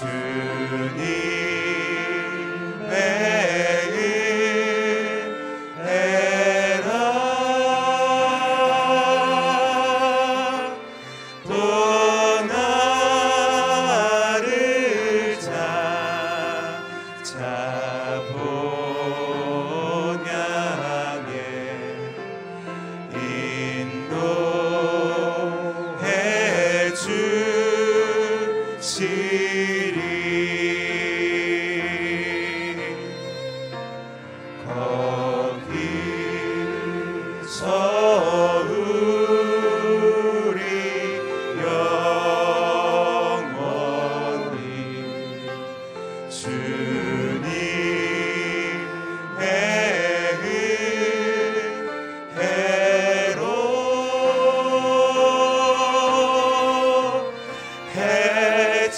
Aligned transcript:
Sure. 0.00 0.49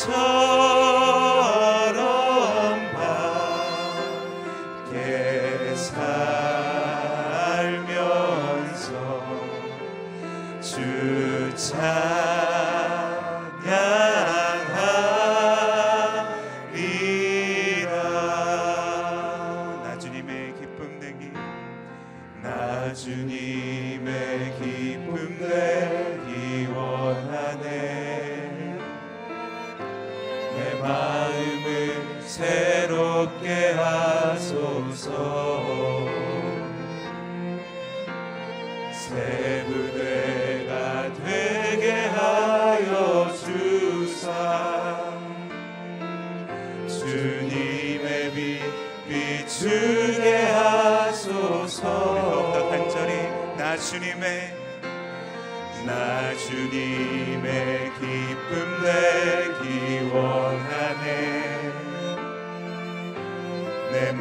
So. 0.04 0.41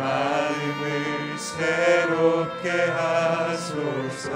마음을 0.01 1.37
새롭게 1.37 2.71
하소서. 2.71 4.31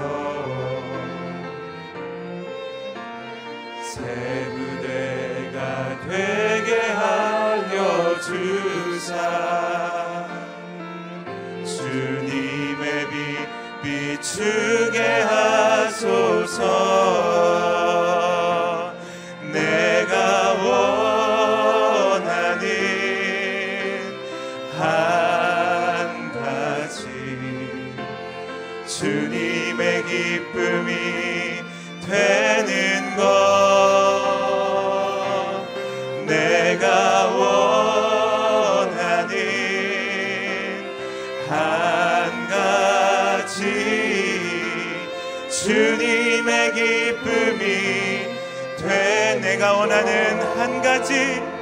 새 3.82 4.46
무대가 4.54 5.98
되게 6.08 6.70
하여 6.80 8.20
주사. 8.20 9.10
주님의 11.64 13.08
빛 13.10 13.82
비추게 13.82 14.98
하소서. 15.22 16.66
내가 49.56 49.72
원하는 49.72 50.42
한 50.58 50.82
가지 50.82 51.55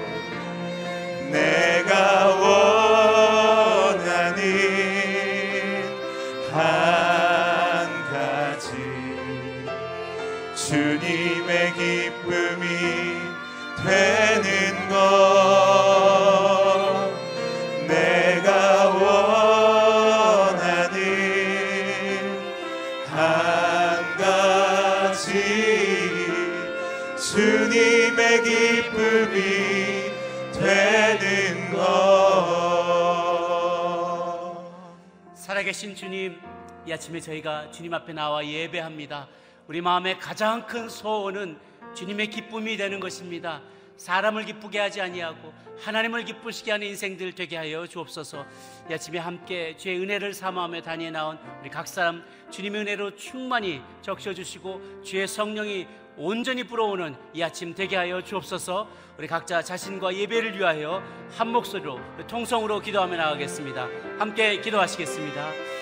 아침에 37.04 37.20
저희가 37.20 37.70
주님 37.70 37.92
앞에 37.92 38.14
나와 38.14 38.46
예배합니다. 38.46 39.28
우리 39.68 39.82
마음의 39.82 40.18
가장 40.18 40.66
큰 40.66 40.88
소원은 40.88 41.58
주님의 41.94 42.28
기쁨이 42.30 42.78
되는 42.78 42.98
것입니다. 42.98 43.60
사람을 43.98 44.46
기쁘게 44.46 44.78
하지 44.78 45.02
아니하고 45.02 45.52
하나님을 45.80 46.24
기쁘시게 46.24 46.72
하는 46.72 46.86
인생들 46.86 47.34
되게 47.34 47.58
하여 47.58 47.86
주옵소서. 47.86 48.46
이 48.90 48.94
아침에 48.94 49.18
함께 49.18 49.76
주의 49.76 50.00
은혜를 50.00 50.32
사모하며 50.32 50.80
다니에 50.80 51.10
나온 51.10 51.38
우리 51.60 51.68
각 51.68 51.86
사람 51.86 52.24
주님의 52.50 52.80
은혜로 52.82 53.16
충만히 53.16 53.82
적셔 54.00 54.32
주시고 54.32 55.02
주의 55.02 55.28
성령이 55.28 55.86
온전히 56.16 56.64
불어오는 56.64 57.16
이 57.34 57.42
아침 57.42 57.74
되게 57.74 57.96
하여 57.96 58.22
주옵소서. 58.22 58.88
우리 59.18 59.26
각자 59.26 59.60
자신과 59.60 60.14
예배를 60.14 60.58
위하여 60.58 61.02
한 61.36 61.48
목소리로 61.48 62.00
통성으로 62.28 62.80
기도하며 62.80 63.14
나가겠습니다. 63.14 63.88
함께 64.18 64.58
기도하시겠습니다. 64.62 65.73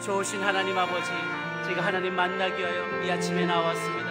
좋으신 0.00 0.42
하나님 0.42 0.76
아버지, 0.76 1.10
제가 1.66 1.84
하나님 1.84 2.14
만나기 2.14 2.58
위하여 2.58 3.02
이 3.02 3.10
아침에 3.10 3.46
나왔습니다. 3.46 4.10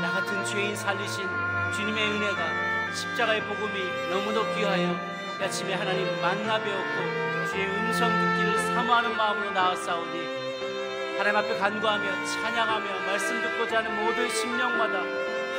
나 0.00 0.10
같은 0.10 0.44
죄인 0.44 0.76
살리신 0.76 1.26
주님의 1.74 2.10
은혜가 2.10 2.94
십자가의 2.94 3.42
복음이 3.42 4.08
너무도 4.10 4.54
귀하여 4.54 4.96
이 5.40 5.42
아침에 5.42 5.74
하나님 5.74 6.20
만나 6.20 6.58
배웠고 6.58 7.46
주의 7.50 7.66
음성 7.66 8.10
듣기를 8.10 8.58
사모하는 8.58 9.16
마음으로 9.16 9.50
나왔사오니 9.50 11.16
하나님 11.18 11.36
앞에 11.36 11.58
간구하며 11.58 12.24
찬양하며 12.24 13.06
말씀 13.06 13.42
듣고자 13.42 13.78
하는 13.78 14.04
모든 14.04 14.28
심령마다 14.28 15.00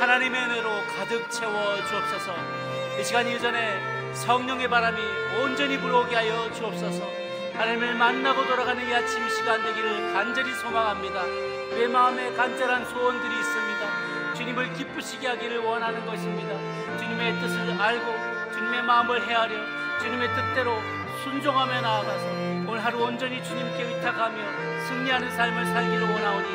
하나님의 0.00 0.44
은혜로 0.44 0.86
가득 0.96 1.30
채워 1.30 1.76
주옵소서 1.84 2.34
이 2.98 3.04
시간 3.04 3.26
이전에 3.28 4.14
성령의 4.14 4.68
바람이 4.68 5.00
온전히 5.40 5.78
불어오게 5.78 6.14
하여 6.14 6.52
주옵소서 6.52 7.17
하나님을 7.58 7.94
만나고 7.94 8.46
돌아가는 8.46 8.88
이 8.88 8.94
아침 8.94 9.28
시간 9.28 9.60
되기를 9.64 10.12
간절히 10.12 10.54
소망합니다. 10.54 11.24
내 11.70 11.88
마음에 11.88 12.32
간절한 12.34 12.84
소원들이 12.86 13.34
있습니다. 13.36 14.34
주님을 14.34 14.74
기쁘시게 14.74 15.26
하기를 15.26 15.58
원하는 15.58 16.06
것입니다. 16.06 16.50
주님의 16.96 17.40
뜻을 17.40 17.80
알고 17.80 18.52
주님의 18.52 18.82
마음을 18.84 19.26
헤아려 19.26 19.56
주님의 20.00 20.28
뜻대로 20.28 20.80
순종하며 21.24 21.80
나아가서 21.80 22.26
오늘 22.68 22.84
하루 22.84 23.02
온전히 23.02 23.42
주님께 23.42 23.82
의탁하며 23.82 24.86
승리하는 24.86 25.28
삶을 25.32 25.66
살기를 25.66 26.10
원하오니 26.12 26.48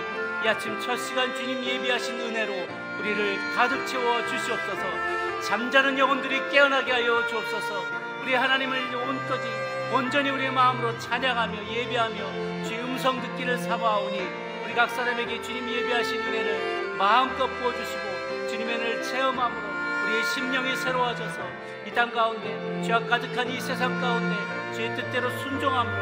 이 0.45 0.47
아침 0.47 0.79
첫 0.79 0.95
시간 0.95 1.35
주님 1.35 1.65
예비하신 1.65 2.17
은혜로 2.17 2.53
우리를 2.99 3.53
가득 3.55 3.85
채워 3.87 4.25
주시옵소서. 4.25 4.83
잠자는 5.41 5.99
영혼들이 5.99 6.49
깨어나게 6.49 6.93
하여 6.93 7.27
주옵소서 7.27 8.02
우리 8.23 8.33
하나님을 8.35 8.95
온까지 8.95 9.47
온전히 9.93 10.29
우리의 10.29 10.51
마음으로 10.51 10.97
찬양하며 10.97 11.69
예배하며 11.71 12.63
주의 12.63 12.79
음성 12.81 13.21
듣기를 13.21 13.57
사모하오니 13.57 14.17
우리 14.65 14.73
각 14.73 14.89
사람에게 14.89 15.41
주님 15.41 15.67
예배하신 15.69 16.21
은혜를 16.21 16.95
마음껏 16.97 17.47
부어주시고 17.47 18.47
주님의 18.49 18.75
은혜를 18.75 19.03
체험함으로 19.03 19.61
우리의 20.05 20.23
심령이 20.23 20.75
새로워져서 20.77 21.63
이 21.85 21.91
땅 21.93 22.11
가운데 22.11 22.81
죄악 22.83 23.07
가득한 23.09 23.49
이 23.49 23.59
세상 23.59 23.99
가운데 23.99 24.35
주의 24.73 24.95
뜻대로 24.95 25.29
순종함으로 25.29 25.95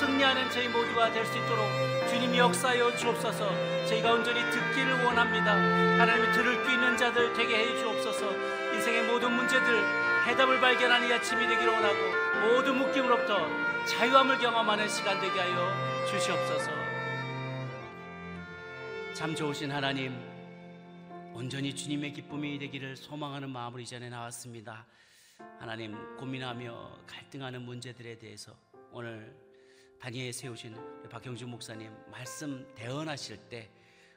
승리하는 0.00 0.50
저희 0.50 0.68
모두가 0.68 1.12
될 1.12 1.24
수 1.26 1.36
있도록 1.36 1.64
주님이 2.08 2.38
역사하여 2.38 2.96
주옵소서. 2.96 3.86
저희가 3.86 4.12
온전히 4.12 4.40
듣기를 4.50 5.04
원합니다. 5.04 5.52
하나님의 5.52 6.32
들을 6.32 6.64
귀 6.64 6.72
있는 6.72 6.96
자들 6.96 7.34
되게 7.34 7.56
해 7.58 7.78
주옵소서. 7.78 8.26
인생의 8.72 9.02
모든 9.04 9.32
문제들 9.32 10.07
해답을 10.28 10.60
발견하는 10.60 11.08
이 11.08 11.12
아침이 11.12 11.40
되기를 11.46 11.72
원하고 11.72 12.54
모든 12.54 12.76
묶임으로부터 12.76 13.48
자유함을 13.86 14.38
경험하는 14.38 14.86
시간 14.86 15.18
되게 15.22 15.40
하여 15.40 16.06
주시옵소서 16.06 16.70
참 19.14 19.34
좋으신 19.34 19.70
하나님 19.70 20.12
온전히 21.32 21.74
주님의 21.74 22.12
기쁨이 22.12 22.58
되기를 22.58 22.96
소망하는 22.96 23.48
마음으로 23.48 23.80
이 23.80 23.86
전에 23.86 24.10
나왔습니다. 24.10 24.86
하나님 25.58 25.96
고민하며 26.16 26.98
갈등하는 27.06 27.62
문제들에 27.62 28.18
대해서 28.18 28.52
오늘 28.92 29.34
단위에 30.00 30.30
세우신 30.32 30.76
박경준 31.08 31.48
목사님 31.48 31.90
말씀 32.10 32.66
대언하실 32.74 33.36
때 33.48 33.70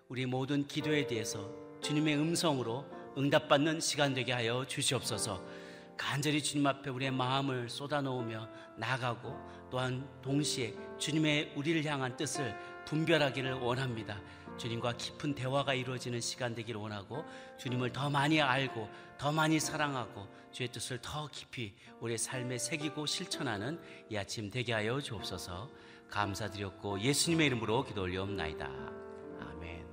우리 0.09 0.25
모든 0.25 0.67
기도에 0.67 1.07
대해서 1.07 1.49
주님의 1.81 2.17
음성으로 2.17 2.85
응답받는 3.17 3.79
시간 3.79 4.13
되게 4.13 4.33
하여 4.33 4.65
주시옵소서. 4.65 5.60
간절히 6.01 6.41
주님 6.41 6.65
앞에 6.65 6.89
우리의 6.89 7.11
마음을 7.11 7.69
쏟아놓으며 7.69 8.49
나가고 8.75 9.39
또한 9.69 10.09
동시에 10.23 10.73
주님의 10.97 11.53
우리를 11.55 11.85
향한 11.85 12.17
뜻을 12.17 12.57
분별하기를 12.85 13.53
원합니다. 13.53 14.19
주님과 14.57 14.97
깊은 14.97 15.35
대화가 15.35 15.75
이루어지는 15.75 16.19
시간 16.19 16.55
되기를 16.55 16.81
원하고 16.81 17.23
주님을 17.59 17.91
더 17.93 18.09
많이 18.09 18.41
알고 18.41 18.89
더 19.19 19.31
많이 19.31 19.59
사랑하고 19.59 20.27
주의 20.51 20.67
뜻을 20.69 20.99
더 21.03 21.27
깊이 21.27 21.75
우리의 21.99 22.17
삶에 22.17 22.57
새기고 22.57 23.05
실천하는 23.05 23.79
이 24.09 24.17
아침 24.17 24.49
되게 24.49 24.73
하여 24.73 24.99
주옵소서 24.99 25.69
감사드렸고 26.09 26.99
예수님의 26.99 27.45
이름으로 27.45 27.85
기도 27.85 28.01
올려옵나이다. 28.01 28.65
아멘. 28.65 29.85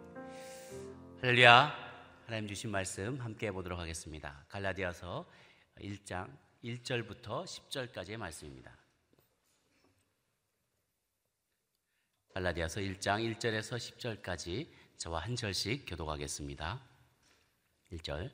할렐루야. 1.21 1.89
하나님 2.25 2.49
주신 2.49 2.71
말씀 2.71 3.21
함께 3.21 3.47
해보도록 3.47 3.79
하겠습니다. 3.79 4.45
갈라디아서 4.49 5.27
1장 5.81 6.29
1절부터 6.65 7.45
10절까지의 7.45 8.17
말씀입니다. 8.17 8.77
갈라디아서 12.35 12.81
1장 12.81 13.37
1절에서 13.37 13.77
10절까지 13.77 14.69
저와 14.97 15.21
한 15.21 15.37
절씩 15.37 15.85
교독하겠습니다. 15.87 16.81
1절 17.93 18.31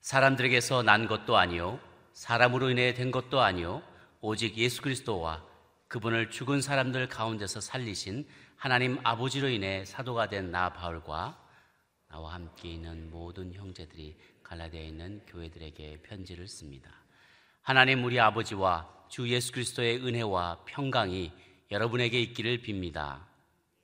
사람들에게서 0.00 0.82
난 0.82 1.06
것도 1.06 1.36
아니요 1.36 1.80
사람으로 2.12 2.70
인해 2.70 2.94
된 2.94 3.10
것도 3.10 3.40
아니요 3.40 3.82
오직 4.20 4.56
예수 4.56 4.82
그리스도와 4.82 5.44
그분을 5.88 6.30
죽은 6.30 6.60
사람들 6.60 7.08
가운데서 7.08 7.60
살리신 7.60 8.26
하나님 8.56 8.98
아버지로 9.04 9.48
인해 9.48 9.84
사도가 9.84 10.28
된 10.28 10.50
나 10.50 10.72
바울과 10.72 11.40
나와 12.08 12.34
함께 12.34 12.70
있는 12.70 13.10
모든 13.10 13.52
형제들이 13.52 14.16
갈라디아에 14.44 14.86
있는 14.86 15.20
교회들에게 15.26 16.02
편지를 16.02 16.46
씁니다. 16.46 16.90
하나님 17.62 18.04
우리 18.04 18.20
아버지와 18.20 19.06
주 19.08 19.28
예수 19.28 19.52
그리스도의 19.52 20.06
은혜와 20.06 20.64
평강이 20.66 21.32
여러분에게 21.70 22.20
있기를 22.20 22.62
빕니다. 22.62 23.26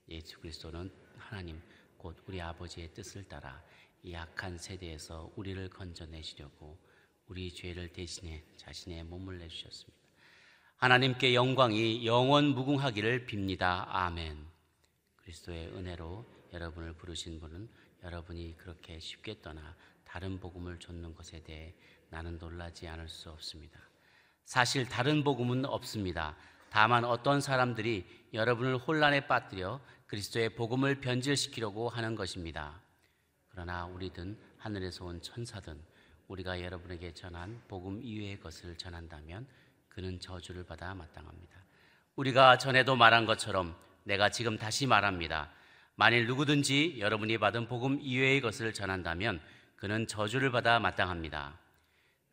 예수 0.09 0.39
그리스도는 0.39 0.93
하나님 1.17 1.61
곧 1.97 2.17
우리 2.27 2.41
아버지의 2.41 2.93
뜻을 2.95 3.25
따라 3.29 3.63
이 4.03 4.13
약한 4.13 4.57
세대에서 4.57 5.33
우리를 5.37 5.69
건져내시려고 5.71 6.79
우리 7.27 7.53
죄를 7.53 7.93
대신해 7.93 8.43
자신의 8.57 9.05
몸을 9.05 9.39
내주셨습니다. 9.39 9.99
하나님께 10.77 11.35
영광이 11.35 12.07
영원 12.07 12.47
무궁하기를 12.55 13.27
빕니다. 13.27 13.85
아멘. 13.89 14.47
그리스도의 15.17 15.69
은혜로 15.69 16.27
여러분을 16.53 16.95
부르신 16.95 17.39
분은 17.39 17.69
여러분이 18.03 18.57
그렇게 18.57 18.99
쉽게 18.99 19.41
떠나 19.43 19.77
다른 20.11 20.41
복음을 20.41 20.77
좇는 20.81 21.15
것에 21.15 21.41
대해 21.45 21.73
나는 22.09 22.37
놀라지 22.39 22.89
않을 22.89 23.09
수 23.09 23.31
없습니다. 23.31 23.79
사실 24.45 24.89
다른 24.89 25.23
복음은 25.23 25.65
없습니다. 25.65 26.37
다만 26.69 27.05
어떤 27.05 27.41
사람들이 27.41 28.05
여러분을 28.35 28.77
혼란에 28.77 29.29
빠뜨려 29.29 29.81
그리스도의 30.09 30.57
복음을 30.57 31.01
변질시키려고 31.01 31.89
하는 31.89 32.17
것입니다. 32.17 32.81
그러나 33.51 33.87
우리든 33.87 34.37
하늘에서 34.59 35.05
온 35.05 35.23
천사든 35.23 35.81
우리가 36.27 36.61
여러분에게 36.61 37.15
전한 37.15 37.63
복음 37.69 38.03
이외의 38.03 38.41
것을 38.41 38.77
전한다면 38.77 39.47
그는 39.89 40.19
저주를 40.19 40.65
받아 40.65 40.93
마땅합니다. 40.93 41.57
우리가 42.17 42.59
전에도 42.59 42.97
말한 42.97 43.27
것처럼 43.27 43.77
내가 44.03 44.29
지금 44.29 44.59
다시 44.59 44.89
말합니다. 44.89 45.53
만일 45.95 46.27
누구든지 46.27 46.97
여러분이 46.99 47.39
받은 47.39 47.69
복음 47.69 48.01
이외의 48.01 48.41
것을 48.41 48.73
전한다면 48.73 49.41
그는 49.81 50.07
저주를 50.07 50.51
받아 50.51 50.79
마땅합니다. 50.79 51.59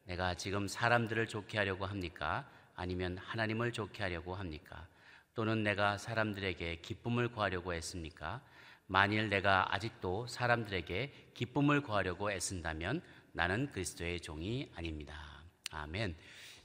내가 0.04 0.34
지금 0.34 0.68
사람들을 0.68 1.28
좋게 1.28 1.58
하려고 1.58 1.86
합니까? 1.86 2.46
아니면 2.76 3.18
하나님을 3.18 3.72
좋게 3.72 4.04
하려고 4.04 4.36
합니까? 4.36 4.86
또는 5.34 5.64
내가 5.64 5.98
사람들에게 5.98 6.82
기쁨을 6.82 7.30
구하려고 7.30 7.74
했습니까? 7.74 8.42
만일 8.86 9.30
내가 9.30 9.74
아직도 9.74 10.28
사람들에게 10.28 11.32
기쁨을 11.36 11.84
구하려고 11.84 12.30
애쓴다면 12.34 13.02
나는 13.32 13.72
그리스도의 13.72 14.20
종이 14.20 14.70
아닙니다. 14.76 15.16
아멘. 15.72 16.18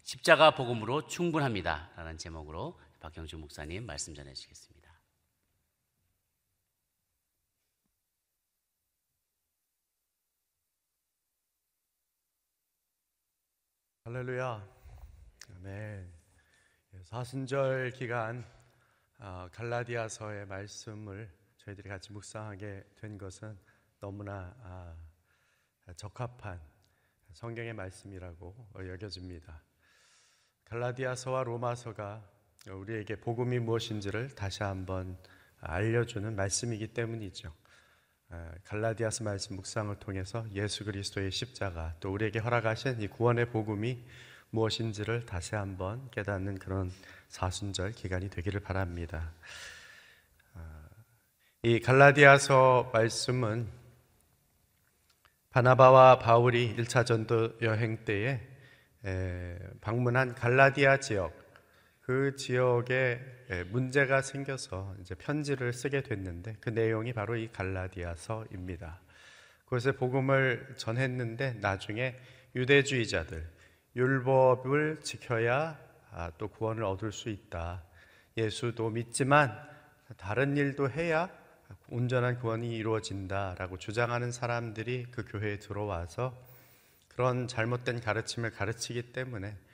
십자가 0.03 0.51
복음으로 0.51 1.07
충분합니다. 1.07 1.91
라는 1.95 2.19
제목으로 2.19 2.81
박경주 2.99 3.39
목사님 3.39 3.87
말씀 3.87 4.17
전해 4.17 4.35
주시겠습니다. 4.35 4.72
할렐루야. 14.05 14.69
아멘. 15.55 16.13
예, 16.93 17.05
사순절 17.05 17.93
기간 17.93 18.45
아, 19.19 19.49
갈라디아서의 19.53 20.47
말씀을 20.47 21.31
저희들이 21.59 21.89
같이 21.89 22.13
묵상하게 22.13 22.83
된 22.97 23.17
것은 23.17 23.57
너무나 24.01 24.57
아, 24.65 24.97
적합한 25.95 26.61
성경의 27.33 27.75
말씀이라고 27.75 28.71
여겨집니다. 28.75 29.63
갈라디아서와 30.65 31.45
로마서가 31.45 32.29
우리에게 32.71 33.21
복음이 33.21 33.61
무엇인지를 33.61 34.35
다시 34.35 34.65
한번 34.65 35.17
알려주는 35.61 36.35
말씀이기 36.35 36.89
때문이죠. 36.89 37.55
갈라디아서 38.65 39.25
말씀 39.25 39.57
묵상을 39.57 39.95
통해서 39.97 40.47
예수 40.55 40.85
그리스도의 40.85 41.31
십자가 41.31 41.95
또 42.01 42.13
우리에게 42.13 42.39
허락하신 42.39 43.01
이 43.03 43.09
구원의 43.09 43.51
복음이 43.51 44.03
무엇인지를 44.51 45.27
다시 45.27 45.55
한번 45.55 46.11
깨닫는 46.11 46.59
그런 46.59 46.91
사순절 47.29 47.93
기간이 47.93 48.31
되기를 48.31 48.61
바랍니다. 48.61 49.33
이 51.63 51.81
갈라디아서 51.81 52.91
말씀은 52.93 53.69
바나바와 55.51 56.19
바울이 56.19 56.75
1차 56.77 57.05
전도 57.05 57.59
여행 57.61 58.05
때에 58.05 58.41
방문한 59.81 60.35
갈라디아 60.35 61.01
지역 61.01 61.42
그 62.03 62.35
지역에 62.37 63.21
문제가 63.71 64.23
생겨서 64.23 64.95
이제 65.01 65.15
편지를 65.15 65.73
쓰게 65.73 66.03
됐는데 66.03 66.57
그 66.61 66.71
내용이 66.71 67.13
바로 67.13 67.37
이 67.37 67.49
갈라디아서입니다. 67.53 69.01
그것에 69.65 69.93
복음을 69.93 70.75
전했는데 70.77 71.59
나중에 71.61 72.17
유대주의자들 72.57 73.49
율법을 73.95 75.01
지켜야 75.03 75.79
아, 76.11 76.31
또 76.37 76.49
구원을 76.49 76.85
얻을 76.85 77.13
수 77.13 77.31
있다. 77.31 77.83
예수도 78.37 78.91
믿지만 78.91 79.57
다른 80.17 80.57
일도 80.57 80.91
해야 80.91 81.31
온전한 81.89 82.39
구원이 82.39 82.77
이루어진다라고 82.77 83.79
주장하는 83.79 84.33
사람들이 84.33 85.07
그 85.11 85.25
교회에 85.25 85.59
들어와서 85.59 86.37
그런 87.09 87.47
잘못된 87.47 88.01
가르침을 88.01 88.51
가르치기 88.51 89.13
때문에 89.13 89.49
예, 89.49 89.72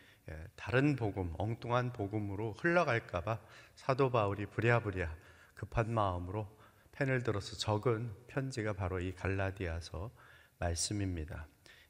다른 0.56 0.96
복음, 0.96 1.32
엉뚱한 1.38 1.92
복음으로 1.92 2.54
흘러갈까봐 2.54 3.38
사도 3.74 4.10
바울이 4.10 4.46
부랴부랴 4.46 5.14
급한 5.54 5.92
마음으로 5.92 6.48
펜을 6.92 7.22
들어서 7.22 7.56
적은 7.56 8.12
편지가 8.26 8.72
바로 8.72 9.00
이 9.00 9.12
갈라디아서 9.14 10.10
말씀입니다. 10.58 11.46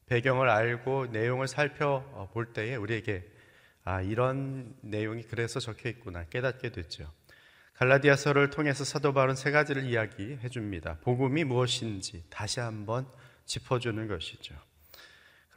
배경을 0.06 0.48
알고 0.48 1.06
내용을 1.06 1.48
살펴볼 1.48 2.52
때에 2.52 2.76
우리에게 2.76 3.30
아, 3.84 4.02
이런 4.02 4.76
내용이 4.82 5.22
그래서 5.22 5.60
적혀 5.60 5.88
있구나 5.88 6.24
깨닫게 6.24 6.72
됐죠. 6.72 7.10
갈라디아서를 7.74 8.50
통해서 8.50 8.84
사도 8.84 9.14
바울은 9.14 9.34
세 9.34 9.50
가지를 9.50 9.84
이야기해 9.84 10.48
줍니다. 10.48 10.98
복음이 11.02 11.44
무엇인지 11.44 12.24
다시 12.28 12.60
한번 12.60 13.06
짚어주는 13.44 14.08
것이죠. 14.08 14.54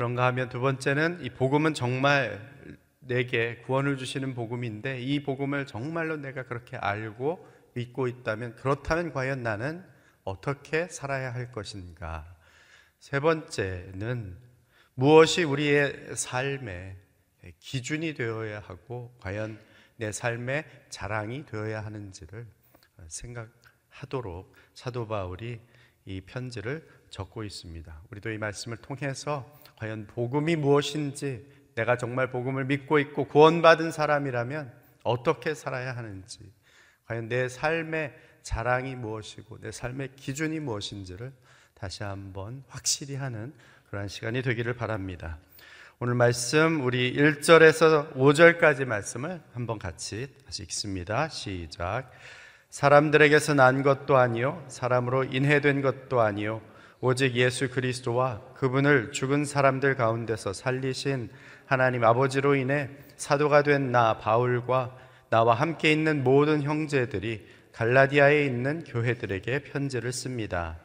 그런가 0.02 0.26
하면 0.26 0.50
두 0.50 0.60
번째는 0.60 1.20
이 1.22 1.30
복음은 1.30 1.76
정말 1.76 2.42
내게 3.02 3.58
구원을 3.58 3.98
주시는 3.98 4.34
복음인데 4.34 5.00
이 5.00 5.22
복음을 5.22 5.68
정말로 5.68 6.18
내가 6.18 6.48
그렇게 6.48 6.76
알고 6.76 7.48
믿고 7.76 8.08
있다면 8.08 8.56
그렇다면 8.56 9.14
과연 9.14 9.44
나는 9.44 9.86
어떻게 10.24 10.88
살아야 10.88 11.32
할 11.32 11.52
것인가? 11.52 12.36
세 12.98 13.20
번째는 13.20 14.40
무엇이 14.96 15.44
우리의 15.44 16.16
삶의 16.16 16.98
기준이 17.60 18.16
되어야 18.16 18.60
하고 18.62 19.16
과연 19.20 19.60
내 19.98 20.12
삶의 20.12 20.66
자랑이 20.90 21.46
되어야 21.46 21.86
하는지를 21.86 22.48
생각하도록 23.08 24.52
사도 24.74 25.08
바울이 25.08 25.62
이 26.06 26.22
편지를 26.22 26.90
적고 27.12 27.44
있습니다. 27.44 28.02
우리도 28.10 28.32
이 28.32 28.40
말씀을 28.40 28.78
통해서 28.78 29.61
과연 29.82 30.06
복음이 30.06 30.58
무엇인지 30.58 31.44
내가 31.74 31.98
정말 31.98 32.30
복음을 32.30 32.66
믿고 32.66 33.00
있고 33.00 33.26
구원받은 33.26 33.92
사람이라면 33.92 34.72
어떻게 35.02 35.56
살아야 35.56 35.98
하는지 35.98 36.40
과연 37.08 37.28
내 37.28 37.50
삶의 37.50 38.14
자랑이 38.44 38.96
무엇이고 38.96 39.60
내 39.60 39.72
삶의 39.72 40.10
기준이 40.16 40.60
무엇인지를 40.60 41.34
다시 41.74 42.04
한번 42.04 42.64
확실히 42.68 43.16
하는 43.16 43.54
그러한 43.90 44.08
시간이 44.08 44.44
되기를 44.44 44.76
바랍니다. 44.76 45.40
오늘 45.98 46.14
말씀 46.14 46.86
우리 46.86 47.16
1절에서 47.16 48.14
5절까지 48.14 48.86
말씀을 48.86 49.42
한번 49.52 49.80
같이 49.80 50.28
다시 50.46 50.62
읽습니다. 50.62 51.28
시작. 51.28 52.12
사람들에게서 52.70 53.56
난 53.56 53.82
것도 53.82 54.18
아니요 54.18 54.64
사람으로 54.68 55.24
인해된 55.24 55.82
것도 55.82 56.22
아니요 56.22 56.62
오직 57.04 57.36
예수 57.36 57.70
그리스도와 57.72 58.42
그분을 58.54 59.12
죽은 59.12 59.44
사람들 59.44 59.96
가운데서 59.96 60.54
살리신 60.54 61.30
하나님 61.66 62.04
아버지로 62.04 62.54
인해 62.54 62.90
사도가 63.16 63.64
된 63.64 63.92
나 63.92 64.20
바울과 64.20 64.96
나와 65.32 65.56
함께 65.56 65.92
있는 65.92 66.24
모든 66.24 66.62
형제들이 66.62 67.48
갈라디아에 67.74 68.46
있는 68.46 68.84
교회들에게 68.84 69.64
편지를 69.64 70.12
씁니다. 70.14 70.78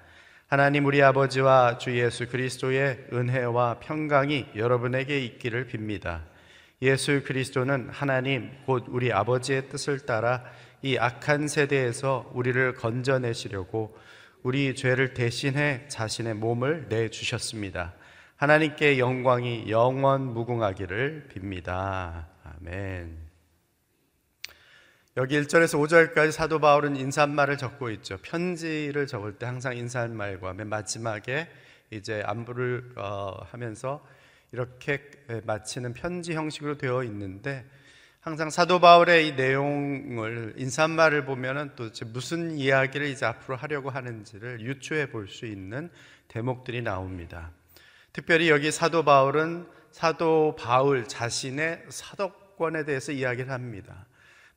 하나님 0.47 0.87
우리 0.87 1.03
아버지와 1.03 1.77
주 1.77 1.99
예수 1.99 2.29
그리스도의 2.29 3.09
은혜와 3.13 3.81
평강이 3.81 4.47
여러분에게 4.57 5.23
있기를 5.23 5.67
빕니다. 5.67 6.21
예수 6.81 7.25
그리스도는 7.25 7.89
하나님 7.91 8.53
곧 8.65 8.85
우리 8.89 9.13
아버지의 9.13 9.69
뜻을 9.69 10.07
따라 10.07 10.45
이 10.81 10.97
악한 10.97 11.49
세대에서 11.49 12.31
우리를 12.33 12.75
건져내시려고 12.75 13.99
우리 14.47 14.77
죄를 14.77 15.13
대신해 15.13 15.83
자신의 15.89 16.35
몸을 16.35 16.89
내 16.89 17.11
주셨습니다. 17.11 17.95
하나님께 18.37 18.97
영광이 18.97 19.69
영원 19.69 20.35
무궁하기를 20.35 21.31
빕니다. 21.35 22.27
아멘. 22.45 23.19
여기 25.17 25.41
1절에서 25.41 25.85
5절까지 26.15 26.31
사도 26.31 26.61
바울은 26.61 26.95
인사말을 26.95 27.59
적고 27.59 27.91
있죠. 27.91 28.19
편지를 28.19 29.09
적을 29.09 29.33
때 29.33 29.47
항상 29.47 29.77
인사말과 29.77 30.53
맨 30.53 30.69
마지막에 30.69 31.49
이제 31.91 32.23
안부를 32.25 32.93
어, 32.99 33.37
하면서 33.51 34.07
이렇게 34.53 35.11
마치는 35.43 35.93
편지 35.93 36.35
형식으로 36.35 36.79
되어 36.79 37.03
있는데 37.03 37.65
항상 38.27 38.51
사도 38.51 38.81
바울의 38.81 39.29
이 39.29 39.33
내용을 39.35 40.55
인사말을 40.57 41.25
보면은 41.27 41.71
또 41.77 41.91
무슨 42.07 42.59
이야기를 42.59 43.07
이제 43.07 43.25
앞으로 43.25 43.55
하려고 43.55 43.89
하는지를 43.89 44.63
유추해 44.63 45.09
볼 45.11 45.29
수 45.29 45.47
있는 45.47 45.91
대목들이 46.27 46.83
나옵니다. 46.83 47.53
특별히 48.13 48.51
여기 48.51 48.73
사도 48.73 49.05
바울은 49.05 49.69
사도 49.93 50.57
바울 50.59 51.05
자신의 51.07 51.85
사도권에 51.89 52.85
대해서 52.85 53.13
이야기를 53.13 53.53
합니다. 53.53 54.07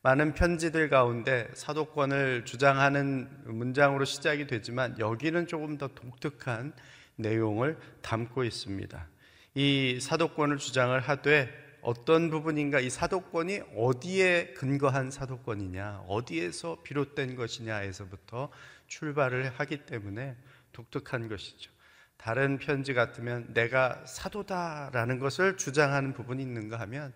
많은 0.01 0.33
편지들 0.33 0.89
가운데 0.89 1.47
사도권을 1.53 2.45
주장하는 2.45 3.29
문장으로 3.45 4.03
시작이 4.03 4.47
되지만 4.47 4.97
여기는 4.97 5.45
조금 5.45 5.77
더 5.77 5.89
독특한 5.89 6.73
내용을 7.17 7.77
담고 8.01 8.45
있습니다. 8.45 9.07
이 9.53 9.99
사도권을 10.01 10.57
주장을 10.57 10.99
하되 10.99 11.68
어떤 11.81 12.29
부분인가 12.29 12.79
이 12.79 12.89
사도권이 12.89 13.61
어디에 13.75 14.53
근거한 14.53 15.11
사도권이냐, 15.11 16.05
어디에서 16.07 16.81
비롯된 16.83 17.35
것이냐에서부터 17.35 18.49
출발을 18.87 19.51
하기 19.57 19.85
때문에 19.85 20.35
독특한 20.73 21.27
것이죠. 21.27 21.71
다른 22.17 22.57
편지 22.57 22.93
같으면 22.93 23.53
내가 23.53 24.05
사도다라는 24.05 25.19
것을 25.19 25.57
주장하는 25.57 26.13
부분이 26.13 26.41
있는가 26.43 26.79
하면 26.81 27.13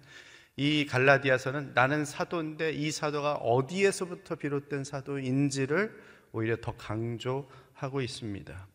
이 0.55 0.86
갈라디아서는 0.86 1.74
나는 1.74 2.05
사도인데 2.05 2.72
이 2.72 2.91
사도가 2.91 3.34
어디에서부터 3.36 4.36
비롯된 4.36 4.84
사도인지를 4.84 6.00
오히려 6.32 6.55
더 6.62 6.75
강조하고 6.77 8.01
있습니다. 8.01 8.67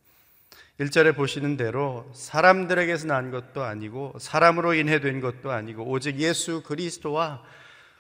1절에 0.80 1.16
보시는 1.16 1.56
대로 1.56 2.10
사람들에게서 2.14 3.06
난 3.08 3.30
것도 3.30 3.62
아니고 3.62 4.14
사람으로 4.18 4.74
인해 4.74 5.00
된 5.00 5.20
것도 5.20 5.50
아니고 5.50 5.84
오직 5.90 6.18
예수 6.20 6.62
그리스도와 6.62 7.42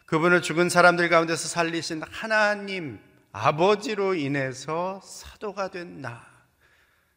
그분을 0.06 0.42
죽은 0.42 0.68
사람들 0.68 1.08
가운데서 1.08 1.48
살리신 1.48 2.02
하나님 2.10 3.00
아버지로 3.32 4.14
인해서 4.14 5.00
사도가 5.02 5.70
된 5.70 6.00
나. 6.00 6.26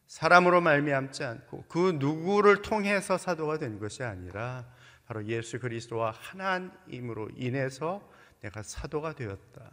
사람으로 0.06 0.60
말미암지 0.60 1.24
않고 1.24 1.64
그 1.68 1.96
누구를 1.98 2.60
통해서 2.60 3.16
사도가 3.16 3.58
된 3.58 3.78
것이 3.78 4.02
아니라 4.02 4.66
바로 5.06 5.24
예수 5.26 5.58
그리스도와 5.58 6.12
하나님으로 6.14 7.30
인해서 7.36 8.06
내가 8.42 8.62
사도가 8.62 9.14
되었다. 9.14 9.70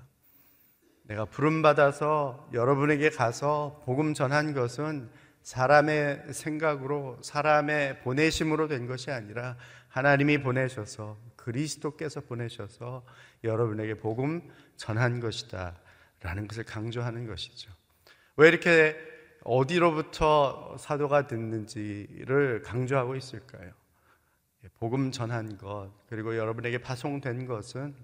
내가 1.03 1.25
부름 1.25 1.61
받아서 1.61 2.47
여러분에게 2.53 3.09
가서 3.09 3.81
복음 3.83 4.13
전한 4.13 4.53
것은 4.53 5.09
사람의 5.43 6.34
생각으로 6.34 7.17
사람의 7.22 8.01
보내심으로 8.01 8.67
된 8.67 8.88
것이 8.88 9.12
아니라 9.12 9.58
하나님이 9.88 10.41
보내셔서 10.41 11.17
그리스도께서 11.36 12.22
보내셔서 12.22 13.05
여러분에게 13.43 13.96
복음 13.96 14.50
전한 14.75 15.19
것이다. 15.19 15.75
라는 16.22 16.48
것을 16.48 16.63
강조하는 16.65 17.27
것이죠. 17.27 17.72
왜 18.36 18.50
이렇게 18.50 18.96
어디로부터 19.43 20.75
사도가 20.77 21.27
됐는지를 21.27 22.62
강조하고 22.62 23.15
있을까요? 23.15 23.72
복음 24.79 25.12
전한 25.12 25.58
것, 25.58 25.91
그리고 26.08 26.36
여러분에게 26.38 26.79
파송된 26.79 27.46
것은 27.46 27.96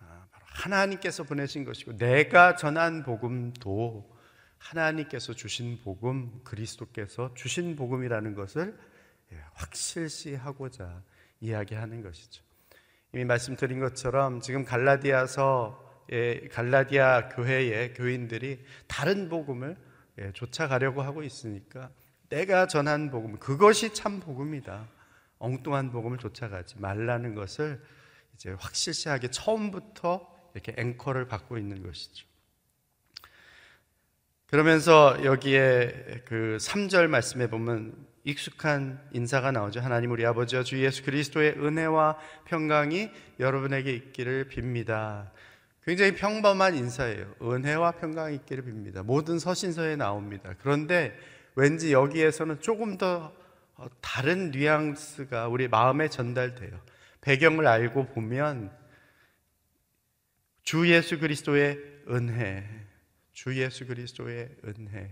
아, 0.00 0.26
하나님께서 0.32 1.24
보내신 1.24 1.64
것이고, 1.64 1.98
내가 1.98 2.56
전한 2.56 3.02
복음도 3.02 4.10
하나님께서 4.58 5.34
주신 5.34 5.80
복음, 5.82 6.40
그리스도께서 6.44 7.32
주신 7.34 7.76
복음이라는 7.76 8.34
것을 8.34 8.78
예, 9.32 9.36
확실시 9.54 10.34
하고자 10.34 11.02
이야기하는 11.40 12.02
것이죠. 12.02 12.42
이미 13.12 13.24
말씀드린 13.24 13.80
것처럼 13.80 14.40
지금 14.40 14.64
갈라디아서 14.64 15.86
갈라디아 16.50 17.28
교회의 17.28 17.94
교인들이 17.94 18.64
다른 18.86 19.28
복음을 19.28 19.76
예, 20.18 20.32
쫓아가려고 20.32 21.02
하고 21.02 21.22
있으니까 21.22 21.90
내가 22.28 22.66
전한 22.66 23.10
복음 23.10 23.38
그것이 23.38 23.94
참 23.94 24.20
복음이다. 24.20 24.88
엉뚱한 25.38 25.92
복음을 25.92 26.18
쫓아가지 26.18 26.78
말라는 26.80 27.34
것을 27.34 27.80
이제 28.34 28.50
확실시하게 28.50 29.30
처음부터 29.30 30.28
이렇게 30.54 30.74
앵커를 30.76 31.28
받고 31.28 31.58
있는 31.58 31.82
것이죠. 31.82 32.26
그러면서 34.50 35.22
여기에 35.24 36.22
그 36.24 36.56
3절 36.58 37.06
말씀에 37.08 37.48
보면 37.48 37.94
익숙한 38.24 38.98
인사가 39.12 39.52
나오죠. 39.52 39.80
하나님 39.80 40.10
우리 40.10 40.24
아버지와 40.24 40.62
주 40.62 40.82
예수 40.82 41.02
그리스도의 41.02 41.56
은혜와 41.58 42.18
평강이 42.46 43.10
여러분에게 43.40 43.92
있기를 43.92 44.48
빕니다. 44.48 45.28
굉장히 45.84 46.14
평범한 46.14 46.76
인사예요. 46.76 47.34
은혜와 47.42 47.92
평강이 47.92 48.36
있기를 48.36 48.64
빕니다. 48.64 49.02
모든 49.02 49.38
서신서에 49.38 49.96
나옵니다. 49.96 50.54
그런데 50.62 51.14
왠지 51.54 51.92
여기에서는 51.92 52.60
조금 52.60 52.96
더 52.96 53.34
어, 53.74 53.86
다른 54.00 54.50
뉘앙스가 54.50 55.48
우리 55.48 55.68
마음에 55.68 56.08
전달돼요. 56.08 56.80
배경을 57.20 57.66
알고 57.66 58.06
보면 58.06 58.70
주 60.62 60.88
예수 60.90 61.18
그리스도의 61.18 61.78
은혜, 62.08 62.77
주 63.38 63.56
예수 63.56 63.86
그리스도의 63.86 64.56
은혜. 64.64 65.08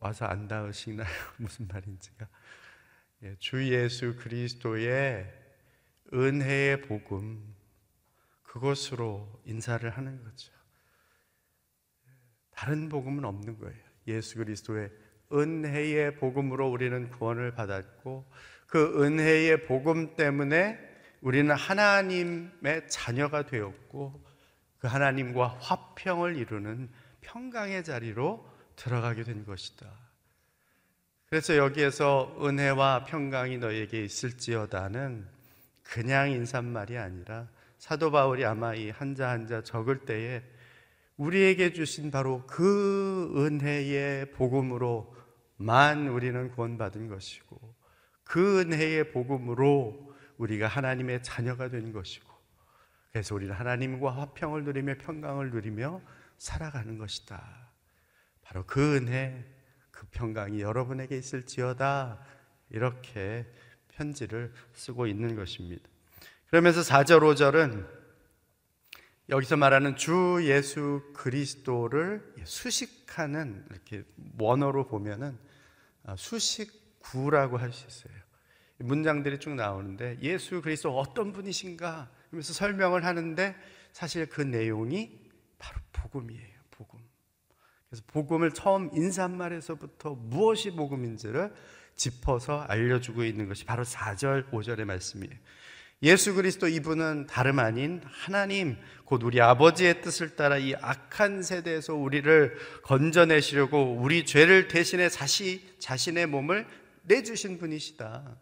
와서 0.00 0.24
안 0.24 0.48
닿으시나요? 0.48 1.06
무슨 1.38 1.68
말인지가. 1.68 2.28
예, 3.22 3.36
주 3.38 3.72
예수 3.72 4.16
그리스도의 4.16 5.32
은혜의 6.12 6.82
복음, 6.82 7.54
그것으로 8.42 9.42
인사를 9.44 9.88
하는 9.88 10.24
거죠. 10.24 10.52
다른 12.50 12.88
복음은 12.88 13.24
없는 13.24 13.60
거예요. 13.60 13.78
예수 14.08 14.38
그리스도의 14.38 14.90
은혜의 15.32 16.16
복음으로 16.16 16.68
우리는 16.68 17.10
구원을 17.10 17.54
받았고, 17.54 18.28
그 18.66 19.04
은혜의 19.04 19.66
복음 19.66 20.16
때문에 20.16 20.80
우리는 21.20 21.54
하나님의 21.54 22.88
자녀가 22.88 23.46
되었고, 23.46 24.25
그 24.78 24.86
하나님과 24.86 25.58
화평을 25.60 26.36
이루는 26.36 26.88
평강의 27.20 27.84
자리로 27.84 28.46
들어가게 28.76 29.24
된 29.24 29.44
것이다. 29.44 29.86
그래서 31.28 31.56
여기에서 31.56 32.36
은혜와 32.40 33.04
평강이 33.04 33.58
너에게 33.58 34.04
있을지어다는 34.04 35.26
그냥 35.82 36.30
인사말이 36.30 36.98
아니라 36.98 37.48
사도 37.78 38.10
바울이 38.10 38.44
아마 38.44 38.74
이 38.74 38.90
한자 38.90 39.30
한자 39.30 39.62
적을 39.62 40.04
때에 40.04 40.42
우리에게 41.16 41.72
주신 41.72 42.10
바로 42.10 42.44
그 42.46 43.32
은혜의 43.36 44.32
복음으로만 44.32 46.08
우리는 46.08 46.50
구원받은 46.50 47.08
것이고 47.08 47.74
그 48.22 48.60
은혜의 48.60 49.12
복음으로 49.12 50.14
우리가 50.36 50.68
하나님의 50.68 51.22
자녀가 51.22 51.68
된 51.68 51.92
것이고 51.92 52.25
그래서 53.16 53.34
우리는 53.34 53.54
하나님과 53.54 54.10
화평을 54.10 54.64
누리며 54.64 54.96
평강을 54.98 55.50
누리며 55.50 56.02
살아가는 56.36 56.98
것이다. 56.98 57.70
바로 58.42 58.66
그 58.66 58.94
은혜, 58.94 59.42
그 59.90 60.06
평강이 60.10 60.60
여러분에게 60.60 61.16
있을지어다. 61.16 62.22
이렇게 62.68 63.50
편지를 63.88 64.52
쓰고 64.74 65.06
있는 65.06 65.34
것입니다. 65.34 65.88
그러면서 66.50 66.82
4절, 66.82 67.20
5절은 67.20 67.88
여기서 69.30 69.56
말하는 69.56 69.96
주 69.96 70.40
예수 70.42 71.02
그리스도를 71.14 72.34
수식하는 72.44 73.64
이렇게 73.70 74.04
원어로 74.36 74.88
보면은 74.88 75.38
아, 76.04 76.16
수식구라고 76.16 77.56
할 77.56 77.72
수 77.72 77.86
있어요. 77.86 78.26
문장들이 78.76 79.38
쭉 79.38 79.54
나오는데 79.54 80.18
예수 80.20 80.60
그리스도 80.60 80.98
어떤 80.98 81.32
분이신가 81.32 82.10
그러면서 82.36 82.52
설명을 82.52 83.04
하는데 83.04 83.54
사실 83.92 84.26
그 84.26 84.42
내용이 84.42 85.10
바로 85.58 85.78
복음이에요. 85.92 86.56
복음. 86.70 87.00
그래서 87.88 88.04
복음을 88.06 88.52
처음 88.52 88.90
인사말에서부터 88.92 90.14
무엇이 90.14 90.72
복음인지를 90.72 91.54
짚어서 91.96 92.60
알려주고 92.68 93.24
있는 93.24 93.48
것이 93.48 93.64
바로 93.64 93.84
4절, 93.84 94.50
5절의 94.50 94.84
말씀이에요. 94.84 95.34
예수 96.02 96.34
그리스도 96.34 96.68
이분은 96.68 97.26
다름 97.26 97.58
아닌 97.58 98.02
하나님, 98.04 98.76
곧 99.06 99.22
우리 99.22 99.40
아버지의 99.40 100.02
뜻을 100.02 100.36
따라 100.36 100.58
이 100.58 100.74
악한 100.74 101.42
세대에서 101.42 101.94
우리를 101.94 102.54
건져내시려고 102.82 103.94
우리 103.94 104.26
죄를 104.26 104.68
대신해 104.68 105.08
자시, 105.08 105.74
자신의 105.78 106.26
몸을 106.26 106.66
내주신 107.04 107.58
분이시다. 107.58 108.36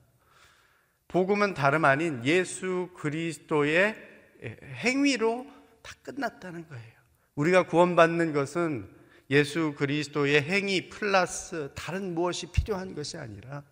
복음은 1.15 1.55
다름 1.55 1.85
아닌 1.85 2.25
예수 2.25 2.89
그리스도의 2.97 3.95
행위로 4.83 5.47
다 5.81 5.95
끝났다는 6.03 6.67
거예요. 6.69 6.93
우리가 7.37 7.69
구원받는 7.69 8.33
것은 8.33 8.91
예수 9.31 9.77
그리스도의 9.79 10.43
행위 10.43 10.89
플러스 10.89 11.71
다른 11.77 12.17
무엇이 12.17 12.51
필요한 12.51 12.97
것이 12.97 13.17
아니라 13.17 13.63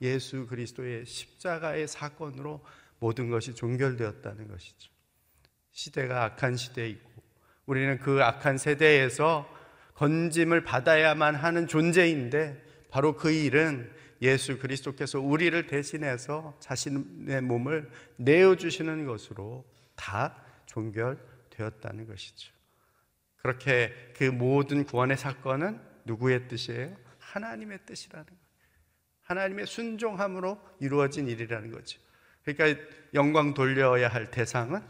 예수 0.00 0.48
그리스도의 0.48 1.06
십자가의 1.06 1.86
사건으로 1.86 2.60
모든 2.98 3.30
것이 3.30 3.54
종결되었다는 3.54 4.48
것이죠. 4.48 4.90
시대가 5.70 6.24
악한 6.24 6.56
시대이고 6.56 7.08
우리는 7.64 7.96
그 8.00 8.24
악한 8.24 8.58
세대에서 8.58 9.48
건짐을 9.94 10.64
받아야만 10.64 11.36
하는 11.36 11.68
존재인데 11.68 12.60
바로 12.90 13.14
그 13.14 13.30
일은 13.30 13.88
예수 14.22 14.58
그리스도께서 14.58 15.20
우리를 15.20 15.66
대신해서 15.66 16.56
자신의 16.60 17.42
몸을 17.42 17.90
내어주시는 18.16 19.04
것으로 19.06 19.68
다 19.96 20.42
종결되었다는 20.66 22.06
것이죠. 22.06 22.52
그렇게 23.36 23.92
그 24.16 24.24
모든 24.24 24.84
구원의 24.84 25.16
사건은 25.16 25.80
누구의 26.04 26.46
뜻이에요? 26.46 26.96
하나님의 27.18 27.80
뜻이라는 27.84 28.26
거예요. 28.26 28.38
하나님의 29.22 29.66
순종함으로 29.66 30.60
이루어진 30.80 31.26
일이라는 31.26 31.72
거죠. 31.72 32.00
그러니까 32.44 32.80
영광 33.14 33.54
돌려야 33.54 34.08
할 34.08 34.30
대상은 34.30 34.80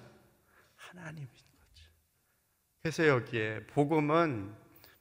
하나님인 0.77 1.27
거죠. 1.29 1.89
그래서 2.83 3.07
여기에 3.07 3.67
복음은 3.69 4.55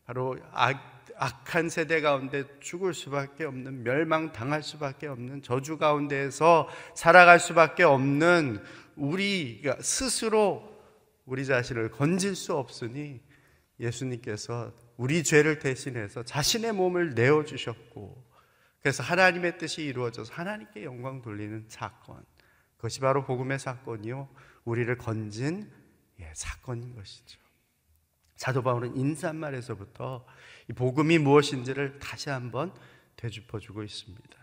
바로 0.06 0.38
악, 0.52 1.01
악한 1.22 1.70
세대 1.70 2.02
가운데 2.02 2.46
죽을 2.62 2.96
수밖에 2.96 3.44
없는 3.46 3.84
멸망 3.84 4.32
당할 4.32 4.64
수밖에 4.64 5.06
없는 5.06 5.44
저주 5.44 5.78
가운데에서 5.78 6.68
살아갈 6.96 7.40
수밖에 7.40 7.84
없는 7.84 8.60
우리가 8.96 9.78
스스로 9.82 10.68
우리 11.26 11.46
자신을 11.46 11.92
건질 11.92 12.36
수 12.36 12.56
없으니 12.56 13.22
예수님께서 13.80 14.74
우리 14.98 15.24
죄를 15.24 15.60
대신해서 15.60 16.24
자신의 16.24 16.74
몸을 16.74 17.14
내어 17.14 17.46
주셨고 17.46 18.26
그래서 18.80 19.04
하나님의 19.04 19.60
뜻이 19.60 19.84
이루어져서 19.84 20.34
하나님께 20.34 20.84
영광 20.84 21.22
돌리는 21.22 21.66
사건 21.70 22.26
그것이 22.78 23.00
바로 23.00 23.26
복음의 23.26 23.60
사건이요 23.60 24.28
우리를 24.66 24.98
건진 24.98 25.72
예, 26.20 26.32
사건인 26.34 26.96
것이죠. 26.96 27.40
사도 28.42 28.64
바울은 28.64 28.98
인사말에서부터 28.98 30.26
이 30.61 30.61
복음이 30.74 31.18
무엇인지를 31.18 32.00
다시 32.00 32.30
한번 32.30 32.74
되짚어 33.16 33.60
주고 33.60 33.84
있습니다. 33.84 34.42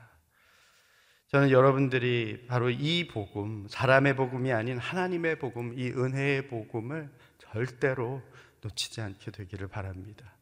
저는 1.29 1.51
여러분들이 1.51 2.47
바로 2.47 2.71
이 2.71 3.07
복음, 3.07 3.67
사람의 3.69 4.17
복음이 4.17 4.51
아닌 4.53 4.79
하나님의 4.79 5.39
복음, 5.39 5.79
이 5.79 5.91
은혜의 5.91 6.49
복음을 6.49 7.11
절대로 7.39 8.23
놓치지 8.63 9.01
않게 9.03 9.31
되기를 9.31 9.69
바랍니다. 9.69 10.35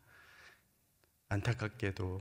안타깝게도 1.29 2.21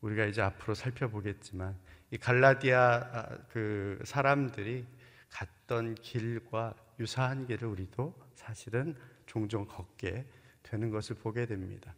우리가 0.00 0.26
이제 0.26 0.42
앞으로 0.42 0.74
살펴보겠지만 0.74 1.76
이 2.12 2.18
갈라디아 2.18 3.38
그 3.48 3.98
사람들이 4.04 4.86
갔던 5.30 5.96
길과 5.96 6.74
유사한 7.00 7.46
길을 7.46 7.66
우리도 7.66 8.14
사실은 8.34 8.94
종종 9.26 9.66
걷게 9.66 10.24
되는 10.62 10.90
것을 10.90 11.16
보게 11.16 11.46
됩니다. 11.46 11.94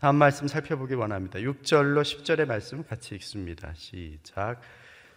다음 0.00 0.14
말씀 0.14 0.46
살펴보기 0.46 0.94
원합니다. 0.94 1.40
6절로 1.40 2.02
10절의 2.02 2.46
말씀 2.46 2.84
같이 2.86 3.16
읽습니다. 3.16 3.72
시작. 3.74 4.60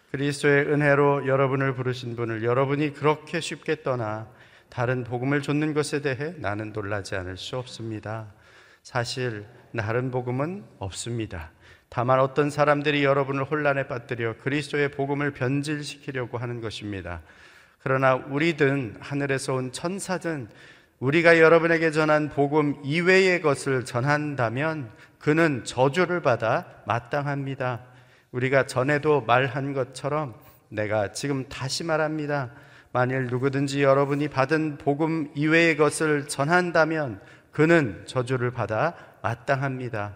그리스도의 0.09 0.73
은혜로 0.73 1.27
여러분을 1.27 1.75
부르신 1.75 2.15
분을 2.15 2.43
여러분이 2.43 2.95
그렇게 2.95 3.41
쉽게 3.41 3.83
떠나 3.83 4.27
다른 4.69 5.03
복음을 5.03 5.43
좇는 5.43 5.75
것에 5.75 6.01
대해 6.01 6.33
나는 6.37 6.73
놀라지 6.73 7.13
않을 7.13 7.37
수 7.37 7.59
없습니다. 7.59 8.33
사실 8.81 9.45
다른 9.77 10.09
복음은 10.09 10.65
없습니다. 10.79 11.51
다만 11.89 12.19
어떤 12.19 12.49
사람들이 12.49 13.03
여러분을 13.03 13.43
혼란에 13.43 13.85
빠뜨려 13.85 14.37
그리스도의 14.37 14.89
복음을 14.89 15.29
변질시키려고 15.29 16.39
하는 16.39 16.59
것입니다. 16.59 17.21
그러나 17.83 18.15
우리든 18.15 18.95
하늘에서 18.99 19.53
온 19.53 19.71
천사든 19.71 20.49
우리가 21.01 21.39
여러분에게 21.39 21.89
전한 21.89 22.29
복음 22.29 22.75
이외의 22.83 23.41
것을 23.41 23.85
전한다면 23.85 24.91
그는 25.17 25.63
저주를 25.63 26.21
받아 26.21 26.67
마땅합니다. 26.85 27.81
우리가 28.31 28.67
전에도 28.67 29.21
말한 29.21 29.73
것처럼 29.73 30.35
내가 30.69 31.11
지금 31.11 31.49
다시 31.49 31.83
말합니다. 31.83 32.51
만일 32.91 33.25
누구든지 33.25 33.81
여러분이 33.81 34.27
받은 34.27 34.77
복음 34.77 35.31
이외의 35.33 35.75
것을 35.75 36.27
전한다면 36.27 37.19
그는 37.51 38.03
저주를 38.05 38.51
받아 38.51 38.93
마땅합니다. 39.23 40.13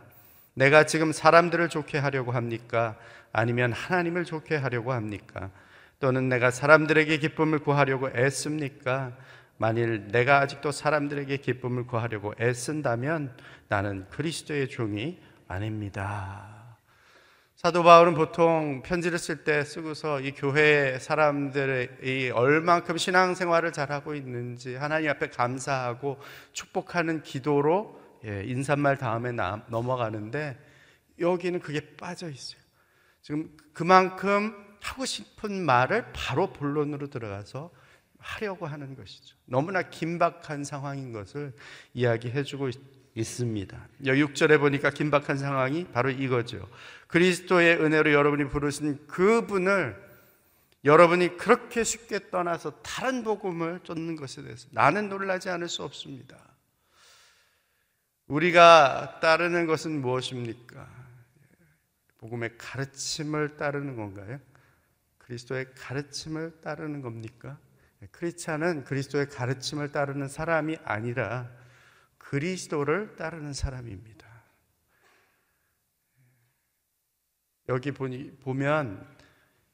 내가 0.53 0.85
지금 0.85 1.11
사람들을 1.11 1.67
좋게 1.67 1.97
하려고 1.97 2.31
합니까? 2.31 2.95
아니면 3.33 3.73
하나님을 3.73 4.23
좋게 4.23 4.57
하려고 4.57 4.93
합니까? 4.93 5.49
또는 5.99 6.29
내가 6.29 6.51
사람들에게 6.51 7.17
기쁨을 7.17 7.59
구하려고 7.59 8.09
애씁니까? 8.09 9.13
만일 9.57 10.07
내가 10.07 10.39
아직도 10.39 10.71
사람들에게 10.71 11.37
기쁨을 11.37 11.87
구하려고 11.87 12.33
애쓴다면 12.39 13.35
나는 13.67 14.07
그리스도의 14.09 14.69
종이 14.69 15.19
아닙니다. 15.47 16.77
사도 17.55 17.83
바울은 17.83 18.15
보통 18.15 18.83
편지를 18.83 19.17
쓸 19.17 19.43
때 19.43 19.63
쓰고서 19.63 20.19
이 20.19 20.31
교회 20.33 20.99
사람들이 20.99 22.29
얼만큼 22.31 22.97
신앙생활을 22.97 23.71
잘하고 23.71 24.13
있는지 24.13 24.75
하나님 24.75 25.09
앞에 25.09 25.29
감사하고 25.29 26.19
축복하는 26.51 27.23
기도로 27.23 27.99
예, 28.25 28.43
인사말 28.45 28.97
다음에 28.97 29.31
넘어가는데 29.31 30.59
여기는 31.19 31.59
그게 31.59 31.95
빠져 31.95 32.29
있어요. 32.29 32.59
지금 33.21 33.49
그만큼 33.73 34.53
하고 34.81 35.05
싶은 35.05 35.65
말을 35.65 36.11
바로 36.13 36.51
본론으로 36.51 37.07
들어가서 37.09 37.71
하려고 38.25 38.65
하는 38.65 38.95
것이죠. 38.95 39.35
너무나 39.45 39.83
긴박한 39.83 40.63
상황인 40.63 41.13
것을 41.13 41.53
이야기해 41.93 42.43
주고 42.43 42.69
있습니다. 43.13 43.87
여기 44.05 44.23
6절에 44.23 44.59
보니까 44.59 44.89
긴박한 44.89 45.37
상황이 45.37 45.85
바로 45.91 46.09
이거죠. 46.09 46.67
그리스도의 47.07 47.79
은혜로 47.79 48.11
여러분이 48.11 48.49
부르신 48.49 49.05
그분을 49.07 50.03
여러분이 50.83 51.37
그렇게 51.37 51.83
쉽게 51.83 52.29
떠나서 52.29 52.81
다른 52.81 53.23
복음을 53.23 53.79
쫓는 53.83 54.15
것에 54.15 54.41
대해서 54.41 54.67
나는 54.71 55.07
놀라지 55.07 55.49
않을 55.49 55.69
수 55.69 55.83
없습니다. 55.83 56.37
우리가 58.27 59.19
따르는 59.21 59.67
것은 59.67 60.01
무엇입니까? 60.01 60.87
복음의 62.17 62.57
가르침을 62.57 63.57
따르는 63.57 63.95
건가요? 63.95 64.39
그리스도의 65.19 65.67
가르침을 65.75 66.59
따르는 66.61 67.01
겁니까? 67.01 67.57
크리스찬은 68.11 68.83
그리스도의 68.83 69.29
가르침을 69.29 69.91
따르는 69.91 70.27
사람이 70.27 70.77
아니라 70.83 71.49
그리스도를 72.17 73.15
따르는 73.15 73.53
사람입니다. 73.53 74.25
여기 77.69 77.91
보니, 77.91 78.37
보면 78.39 79.07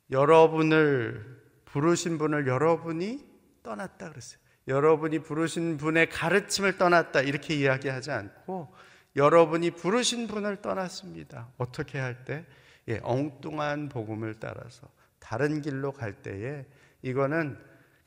여러분을 0.09 1.41
부르신 1.65 2.17
분을 2.17 2.47
여러분이 2.47 3.29
떠났다 3.63 4.09
그랬어요. 4.09 4.39
여러분이 4.67 5.19
부르신 5.19 5.77
분의 5.77 6.09
가르침을 6.09 6.77
떠났다 6.77 7.21
이렇게 7.21 7.55
이야기하지 7.55 8.11
않고 8.11 8.73
여러분이 9.15 9.71
부르신 9.71 10.27
분을 10.27 10.61
떠났습니다. 10.61 11.49
어떻게 11.57 11.99
할 11.99 12.23
때? 12.23 12.45
예, 12.87 12.99
엉뚱한 13.03 13.89
복음을 13.89 14.35
따라서 14.39 14.87
다른 15.19 15.61
길로 15.61 15.91
갈 15.91 16.21
때에 16.21 16.65
이거는 17.01 17.57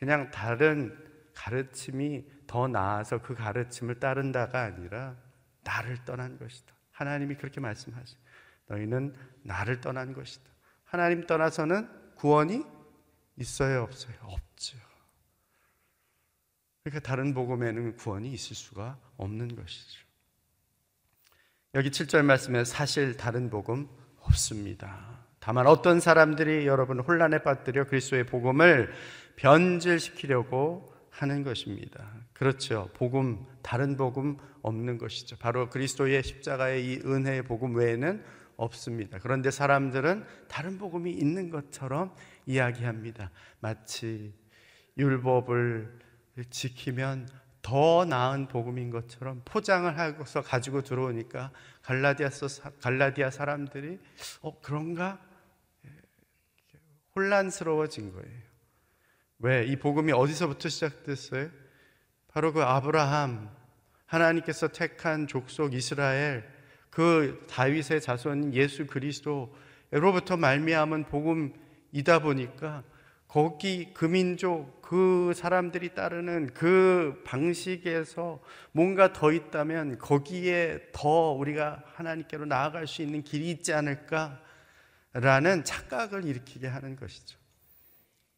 그냥 0.04 0.30
다른 0.30 0.94
가르침이 1.32 2.26
더 2.46 2.68
나아서 2.68 3.22
그 3.22 3.34
가르침을 3.34 4.00
따른다가 4.00 4.60
아니라 4.60 5.16
나를 5.62 6.04
떠난 6.04 6.38
것이다. 6.38 6.74
하나님이 6.90 7.36
그렇게 7.36 7.58
말씀하시. 7.58 8.14
너희는 8.66 9.14
나를 9.44 9.80
떠난 9.80 10.12
것이다. 10.12 10.44
하나님 10.84 11.26
떠나서는 11.26 11.88
구원이 12.16 12.66
있어요, 13.36 13.82
없어요? 13.84 14.14
없죠. 14.24 14.76
그러니까 16.82 17.00
다른 17.00 17.32
복음에는 17.32 17.96
구원이 17.96 18.30
있을 18.30 18.54
수가 18.54 18.98
없는 19.16 19.56
것이죠. 19.56 20.04
여기 21.76 21.88
7절 21.88 22.26
말씀에 22.26 22.66
사실 22.66 23.16
다른 23.16 23.48
복음 23.48 23.88
없습니다. 24.18 25.24
다만 25.40 25.66
어떤 25.66 25.98
사람들이 25.98 26.66
여러분 26.66 27.00
혼란에 27.00 27.42
빠뜨려 27.42 27.86
그리스도의 27.86 28.26
복음을 28.26 28.92
변질시키려고 29.36 30.92
하는 31.10 31.42
것입니다. 31.42 32.10
그렇죠. 32.32 32.90
복음, 32.94 33.46
다른 33.62 33.96
복음 33.96 34.36
없는 34.62 34.98
것이죠. 34.98 35.36
바로 35.36 35.70
그리스도의 35.70 36.22
십자가의 36.22 36.84
이 36.84 37.00
은혜의 37.04 37.42
복음 37.44 37.76
외에는 37.76 38.24
없습니다. 38.56 39.18
그런데 39.20 39.50
사람들은 39.50 40.24
다른 40.48 40.78
복음이 40.78 41.10
있는 41.10 41.50
것처럼 41.50 42.14
이야기합니다. 42.46 43.30
마치 43.60 44.32
율법을 44.96 45.98
지키면 46.50 47.28
더 47.62 48.04
나은 48.04 48.48
복음인 48.48 48.90
것처럼 48.90 49.40
포장을 49.44 49.98
하고서 49.98 50.42
가지고 50.42 50.82
들어오니까 50.82 51.50
갈라디아서 51.82 52.72
갈라디아 52.80 53.30
사람들이 53.30 53.98
어 54.42 54.60
그런가 54.60 55.18
혼란스러워진 57.16 58.12
거예요. 58.12 58.43
왜? 59.44 59.66
이 59.66 59.76
복음이 59.76 60.10
어디서부터 60.10 60.70
시작됐어요? 60.70 61.50
바로 62.28 62.54
그 62.54 62.62
아브라함, 62.62 63.50
하나님께서 64.06 64.68
택한 64.68 65.26
족속 65.26 65.74
이스라엘, 65.74 66.50
그 66.88 67.44
다윗의 67.50 68.00
자손 68.00 68.54
예수 68.54 68.86
그리스도로부터 68.86 70.38
말미암은 70.38 71.04
복음이다 71.04 72.20
보니까 72.20 72.84
거기 73.28 73.92
그 73.92 74.06
민족, 74.06 74.80
그 74.80 75.34
사람들이 75.36 75.92
따르는 75.92 76.54
그 76.54 77.20
방식에서 77.26 78.40
뭔가 78.72 79.12
더 79.12 79.30
있다면 79.30 79.98
거기에 79.98 80.88
더 80.92 81.32
우리가 81.32 81.82
하나님께로 81.92 82.46
나아갈 82.46 82.86
수 82.86 83.02
있는 83.02 83.22
길이 83.22 83.50
있지 83.50 83.74
않을까라는 83.74 85.64
착각을 85.64 86.24
일으키게 86.24 86.66
하는 86.66 86.96
것이죠. 86.96 87.43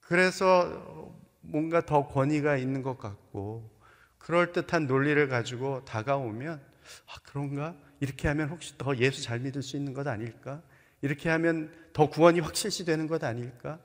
그래서 0.07 1.12
뭔가 1.40 1.81
더 1.81 2.07
권위가 2.07 2.57
있는 2.57 2.83
것 2.83 2.97
같고 2.99 3.71
그럴듯한 4.19 4.87
논리를 4.87 5.29
가지고 5.29 5.85
다가오면 5.85 6.61
아, 7.07 7.14
그런가? 7.25 7.77
이렇게 7.99 8.29
하면 8.29 8.49
혹시 8.49 8.77
더 8.79 8.97
예수 8.99 9.23
잘 9.23 9.40
믿을 9.40 9.62
수 9.62 9.77
있는 9.77 9.95
것 9.95 10.07
아닐까? 10.07 10.62
이렇게 11.01 11.29
하면 11.31 11.73
더 11.92 12.09
구원이 12.09 12.40
확실시 12.40 12.85
되는 12.85 13.07
것 13.07 13.25
아닐까? 13.25 13.81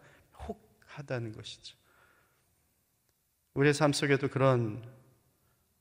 혹하다는 0.48 1.32
것이죠. 1.32 1.78
우리의 3.54 3.74
삶 3.74 3.92
속에도 3.92 4.28
그런 4.28 4.84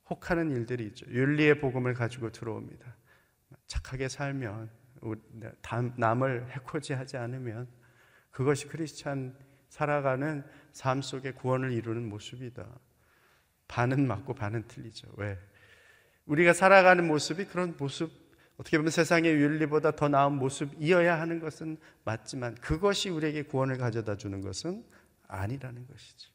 혹하는 0.08 0.50
일들이 0.50 0.86
있죠. 0.86 1.06
윤리의 1.10 1.60
복음을 1.60 1.92
가지고 1.94 2.32
들어옵니다. 2.32 2.96
착하게 3.66 4.08
살면 4.08 4.70
남을 5.96 6.50
해코지하지 6.52 7.16
않으면 7.16 7.68
그것이 8.30 8.68
크리스찬 8.68 9.36
살아가는 9.70 10.44
삶 10.72 11.00
속에 11.00 11.32
구원을 11.32 11.72
이루는 11.72 12.08
모습이다. 12.08 12.66
반은 13.68 14.06
맞고 14.06 14.34
반은 14.34 14.66
틀리죠. 14.66 15.08
왜? 15.16 15.38
우리가 16.26 16.52
살아가는 16.52 17.06
모습이 17.06 17.46
그런 17.46 17.74
모습, 17.78 18.10
어떻게 18.56 18.76
보면 18.76 18.90
세상의 18.90 19.32
윤리보다 19.32 19.92
더 19.92 20.08
나은 20.08 20.34
모습이어야 20.34 21.18
하는 21.18 21.40
것은 21.40 21.78
맞지만 22.04 22.56
그것이 22.56 23.08
우리에게 23.08 23.44
구원을 23.44 23.78
가져다 23.78 24.16
주는 24.16 24.40
것은 24.40 24.84
아니라는 25.28 25.86
것이죠. 25.86 26.30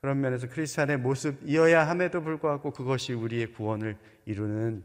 그런 0.00 0.20
면에서 0.20 0.48
크리스찬의 0.48 0.98
모습이어야 0.98 1.88
함에도 1.88 2.22
불구하고 2.22 2.72
그것이 2.72 3.12
우리의 3.12 3.52
구원을 3.52 3.96
이루는 4.26 4.84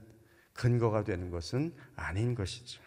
근거가 0.54 1.04
되는 1.04 1.32
것은 1.32 1.74
아닌 1.96 2.36
것이죠. 2.36 2.82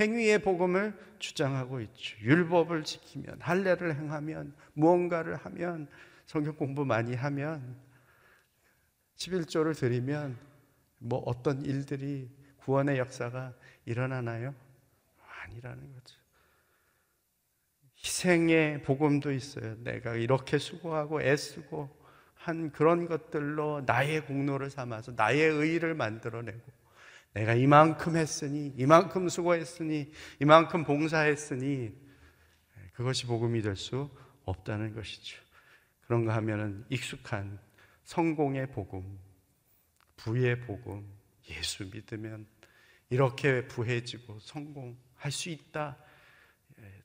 행위의 0.00 0.40
복음을 0.40 0.98
주장하고 1.18 1.80
있죠. 1.80 2.18
율법을 2.20 2.84
지키면, 2.84 3.40
할례를 3.40 3.94
행하면, 3.96 4.54
무언가를 4.74 5.36
하면, 5.36 5.88
성경 6.26 6.56
공부 6.56 6.84
많이 6.84 7.14
하면, 7.14 7.76
11조를 9.16 9.78
드리면, 9.78 10.38
뭐 10.98 11.18
어떤 11.26 11.62
일들이 11.64 12.30
구원의 12.58 12.98
역사가 12.98 13.54
일어나나요? 13.84 14.54
아니라는 15.44 15.92
거죠. 15.92 16.22
희생의 17.98 18.82
복음도 18.82 19.32
있어요. 19.32 19.76
내가 19.82 20.14
이렇게 20.14 20.58
수고하고 20.58 21.22
애쓰고 21.22 22.02
한 22.34 22.72
그런 22.72 23.06
것들로 23.06 23.82
나의 23.86 24.24
공로를 24.26 24.70
삼아서 24.70 25.12
나의 25.12 25.40
의를 25.40 25.94
만들어내고 25.94 26.81
내가 27.34 27.54
이만큼 27.54 28.16
했으니 28.16 28.72
이만큼 28.76 29.28
수고했으니 29.28 30.12
이만큼 30.40 30.84
봉사했으니 30.84 31.92
그것이 32.92 33.26
복음이 33.26 33.62
될 33.62 33.76
수 33.76 34.10
없다는 34.44 34.94
것이죠. 34.94 35.40
그런가 36.02 36.34
하면은 36.36 36.84
익숙한 36.88 37.58
성공의 38.04 38.72
복음, 38.72 39.18
부의 40.16 40.60
복음, 40.60 41.06
예수 41.48 41.84
믿으면 41.84 42.46
이렇게 43.08 43.66
부해지고 43.66 44.38
성공할 44.40 45.30
수 45.30 45.48
있다. 45.48 45.96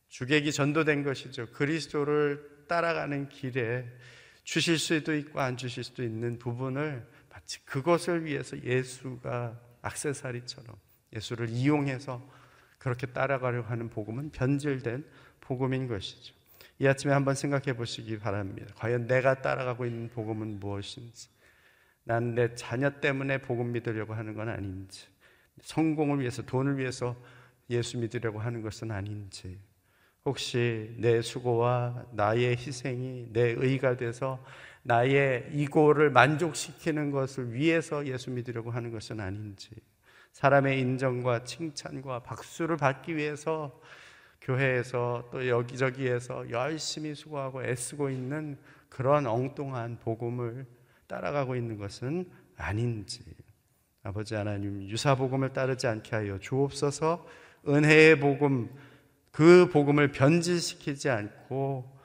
주객이 0.10 0.52
전도된 0.52 1.04
것이죠. 1.04 1.52
그리스도를 1.52 2.66
따라가는 2.68 3.30
길에 3.30 3.86
주실 4.44 4.80
수도 4.80 5.16
있고 5.16 5.40
안 5.42 5.58
주실 5.58 5.84
수도 5.84 6.04
있는 6.04 6.40
부분을 6.40 7.08
마치 7.30 7.64
그것을 7.66 8.26
위해서 8.26 8.62
예수가 8.64 9.67
악세사리처럼 9.82 10.76
예수를 11.14 11.50
이용해서 11.50 12.22
그렇게 12.78 13.08
따라가려고 13.08 13.70
하는 13.70 13.90
복음은 13.90 14.32
변질된 14.32 15.06
복음인 15.42 15.88
것이죠. 15.88 16.36
이 16.80 16.88
아침에 16.88 17.12
한번 17.14 17.34
생각해 17.36 17.74
보시기 17.76 18.20
바랍니다. 18.20 18.74
과연 18.78 19.08
내가 19.08 19.42
따라가고 19.42 19.86
있는 19.86 20.10
복음은 20.10 20.60
무엇인지, 20.60 21.30
난 22.04 22.36
내 22.36 22.54
자녀 22.56 22.90
때문에 22.90 23.40
복음 23.40 23.72
믿으려고 23.72 24.14
하는 24.14 24.36
건 24.36 24.50
아닌지, 24.50 25.08
성공을 25.62 26.20
위해서, 26.20 26.44
돈을 26.44 26.78
위해서 26.78 27.16
예수 27.70 27.98
믿으려고 27.98 28.40
하는 28.40 28.62
것은 28.62 28.92
아닌지, 28.92 29.60
혹시 30.24 30.94
내 30.98 31.22
수고와 31.22 32.06
나의 32.12 32.58
희생이 32.58 33.30
내 33.32 33.56
의가 33.58 33.98
돼서 33.98 34.44
나의 34.88 35.50
이고를 35.52 36.12
만족시키는 36.12 37.12
것을 37.12 37.54
위해서 37.54 38.08
예수 38.08 38.32
믿으려고 38.32 38.72
하는 38.72 38.90
것은 38.90 39.20
아닌지 39.20 39.72
사람의 40.32 40.80
인정과 40.80 41.44
칭찬과 41.44 42.24
박수를 42.24 42.78
받기 42.78 43.18
위해서 43.18 43.82
교회에서 44.40 45.28
또 45.30 45.46
여기저기에서 45.46 46.50
열심히 46.52 47.16
수고하고 47.16 47.66
애쓰고 47.66 48.10
있는 48.10 48.58
그런 48.88 49.28
엉뚱한 49.28 50.00
복음을 50.00 50.66
따라가고 51.08 51.58
있는 51.58 51.78
것은 51.78 52.32
아닌지 52.56 53.26
아버지 54.04 54.36
하나님 54.36 54.84
유사 54.84 55.16
복음을 55.16 55.52
따르지 55.52 55.88
않게 55.88 56.16
하여 56.16 56.40
주옵소서. 56.40 57.28
은혜의 57.68 58.22
복음 58.22 58.70
그 59.32 59.70
복음을 59.70 60.14
변질시키지 60.14 61.10
않고 61.10 61.97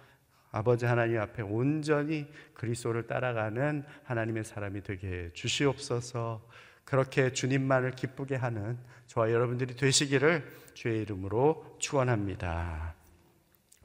아버지 0.53 0.85
하나님 0.85 1.19
앞에 1.19 1.43
온전히 1.43 2.31
그리스도를 2.55 3.07
따라가는 3.07 3.85
하나님의 4.05 4.45
사람이 4.45 4.83
되게 4.83 5.31
주시옵소서. 5.33 6.47
그렇게 6.85 7.33
주님만을 7.33 7.93
기쁘게 7.93 8.37
하는 8.37 8.79
저와 9.07 9.33
여러분들이 9.33 9.77
되시기를 9.77 10.45
주의 10.75 11.01
이름으로 11.03 11.77
축원합니다. 11.79 12.95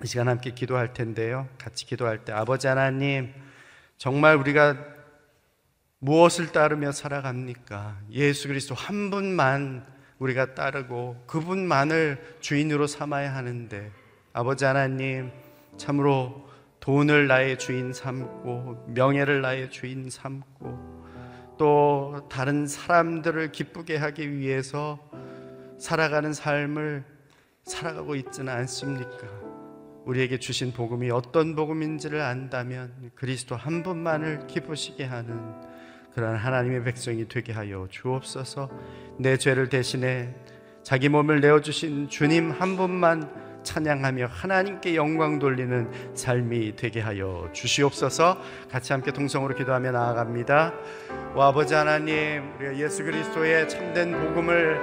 이 0.03 0.07
시간 0.07 0.27
함께 0.27 0.51
기도할 0.51 0.93
텐데요. 0.93 1.47
같이 1.57 1.85
기도할 1.85 2.25
때 2.25 2.33
아버지 2.33 2.67
하나님 2.67 3.33
정말 3.97 4.35
우리가 4.35 4.77
무엇을 5.99 6.51
따르며 6.51 6.91
살아갑니까? 6.91 8.01
예수 8.11 8.49
그리스도 8.49 8.75
한 8.75 9.09
분만 9.09 9.85
우리가 10.19 10.53
따르고 10.53 11.23
그분만을 11.27 12.37
주인으로 12.41 12.87
삼아야 12.87 13.33
하는데 13.33 13.91
아버지 14.33 14.65
하나님 14.65 15.31
참으로 15.77 16.47
돈을 16.87 17.27
나의 17.27 17.59
주인 17.59 17.91
삼고 17.91 18.85
명예를 18.87 19.41
나의 19.41 19.69
주인 19.69 20.09
삼고 20.09 21.57
또 21.57 22.25
다른 22.29 22.65
사람들을 22.65 23.51
기쁘게 23.51 23.97
하기 23.97 24.37
위해서 24.37 24.97
살아가는 25.77 26.31
삶을 26.31 27.03
살아가고 27.63 28.15
있지는 28.15 28.53
않습니까? 28.53 29.27
우리에게 30.05 30.39
주신 30.39 30.71
복음이 30.71 31.11
어떤 31.11 31.57
복음인지를 31.57 32.21
안다면 32.21 33.11
그리스도 33.15 33.57
한 33.57 33.83
분만을 33.83 34.47
기쁘시게 34.47 35.03
하는 35.03 35.37
그러한 36.13 36.37
하나님의 36.37 36.85
백성이 36.85 37.27
되게 37.27 37.51
하여 37.51 37.89
주옵소서. 37.91 38.69
내 39.19 39.35
죄를 39.35 39.67
대신해 39.67 40.33
자기 40.83 41.09
몸을 41.09 41.41
내어 41.41 41.59
주신 41.59 42.07
주님 42.07 42.51
한 42.51 42.77
분만 42.77 43.46
찬양하며 43.67 44.29
하나님께 44.31 44.95
영광 44.95 45.39
돌리는 45.39 46.15
삶이 46.15 46.75
되게 46.77 47.01
하여 47.01 47.49
주시옵소서. 47.51 48.37
같이 48.71 48.93
함께 48.93 49.11
동성으로 49.11 49.55
기도하며 49.55 49.91
나아갑니다. 49.91 50.73
오 51.35 51.41
아버지 51.41 51.73
하나님, 51.73 52.53
우리가 52.57 52.77
예수 52.77 53.03
그리스도의 53.03 53.67
참된 53.67 54.11
복음을 54.11 54.79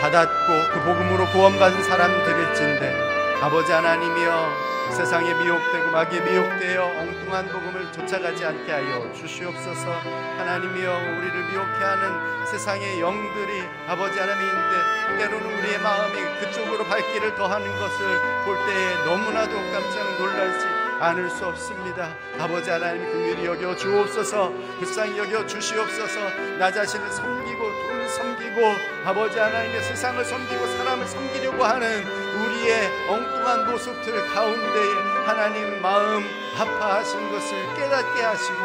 받았고 0.00 0.46
그 0.72 0.80
복음으로 0.84 1.26
구원받은 1.32 1.82
사람들일진데 1.82 2.92
아버지 3.40 3.72
하나님이여 3.72 4.71
세상에 4.90 5.32
미혹되고 5.34 5.90
마귀에 5.90 6.20
미혹되어 6.20 6.84
엉뚱한 6.84 7.48
복음을 7.48 7.92
쫓아가지 7.92 8.44
않게 8.44 8.70
하여 8.70 9.12
주시옵소서. 9.12 9.90
하나님이여 10.38 10.92
우리를 11.18 11.44
미혹해 11.50 11.84
하는 11.84 12.46
세상의 12.46 13.00
영들이 13.00 13.62
아버지 13.86 14.18
하나님인데 14.18 15.18
때로는 15.18 15.58
우리의 15.58 15.78
마음이 15.80 16.40
그쪽으로 16.40 16.84
발길을 16.84 17.34
더하는 17.36 17.66
것을 17.78 18.20
볼 18.44 18.56
때에 18.66 19.04
너무나도 19.04 19.54
깜짝 19.72 20.18
놀랄지 20.18 20.66
않을 21.00 21.30
수 21.30 21.46
없습니다. 21.46 22.14
아버지 22.38 22.70
하나님 22.70 23.02
긍휼히 23.10 23.44
여겨 23.46 23.74
주옵소서. 23.76 24.52
불쌍히 24.78 25.18
여겨 25.18 25.46
주시옵소서. 25.46 26.20
나 26.58 26.70
자신을 26.70 27.10
섬 27.10 27.41
기고 27.62 27.86
돈을 27.86 28.08
섬기고 28.08 28.60
아버지 29.04 29.38
하나님의 29.38 29.82
세상을 29.84 30.24
섬기고 30.24 30.66
사람을 30.66 31.06
섬기려고 31.06 31.62
하는 31.62 32.02
우리의 32.04 33.08
엉뚱한 33.08 33.70
모습들 33.70 34.26
가운데에 34.26 34.94
하나님 35.24 35.80
마음 35.80 36.24
아파하신 36.58 37.30
것을 37.30 37.74
깨닫게 37.76 38.22
하시고 38.22 38.58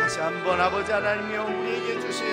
다시 0.00 0.20
한번 0.20 0.60
아버지 0.60 0.92
하나님이여 0.92 1.44
우리에게 1.44 2.00
주신 2.00 2.26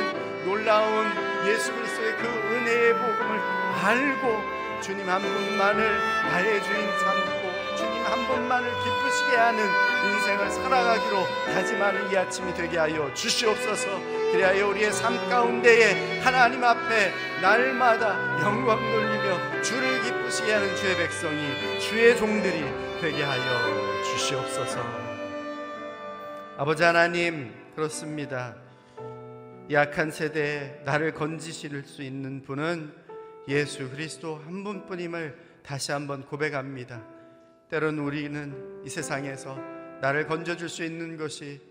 놀라운 0.46 1.08
예수 1.48 1.74
그리스도의 1.74 2.18
그 2.18 2.28
은혜의 2.28 2.94
복음을 2.94 3.40
알고 3.84 4.82
주님 4.82 5.10
한 5.10 5.22
분만을 5.22 5.98
나의 6.30 6.64
주인 6.64 7.00
삼고 7.00 7.76
주님 7.76 8.06
한 8.06 8.28
분만을 8.28 8.70
기쁘시게 8.70 9.36
하는 9.36 9.66
인생을 10.06 10.52
살아가기로 10.52 11.26
다짐하는 11.46 12.12
이 12.12 12.18
아침이 12.18 12.54
되게 12.54 12.78
하여 12.78 13.12
주시옵소서 13.14 14.13
그리하여 14.34 14.68
우리의 14.70 14.92
삶 14.92 15.16
가운데에 15.30 16.20
하나님 16.22 16.64
앞에 16.64 17.12
날마다 17.40 18.42
영광 18.42 18.80
돌리며 18.80 19.62
주를 19.62 20.02
기쁘시게 20.02 20.52
하는 20.52 20.76
주의 20.76 20.98
백성이 20.98 21.80
주의 21.80 22.18
종들이 22.18 22.64
되게 23.00 23.22
하여 23.22 24.04
주시옵소서 24.04 24.80
아버지 26.58 26.82
하나님 26.82 27.54
그렇습니다 27.76 28.56
약한 29.70 30.10
세대에 30.10 30.82
나를 30.84 31.14
건지실 31.14 31.84
수 31.84 32.02
있는 32.02 32.42
분은 32.42 32.92
예수 33.48 33.88
그리스도 33.92 34.38
한 34.38 34.64
분뿐임을 34.64 35.38
다시 35.62 35.92
한번 35.92 36.26
고백합니다. 36.26 37.06
때론 37.70 38.00
우리는 38.00 38.82
이 38.84 38.90
세상에서 38.90 39.56
나를 40.02 40.28
건져줄 40.28 40.70
수 40.70 40.84
있는 40.84 41.18
것이 41.18 41.62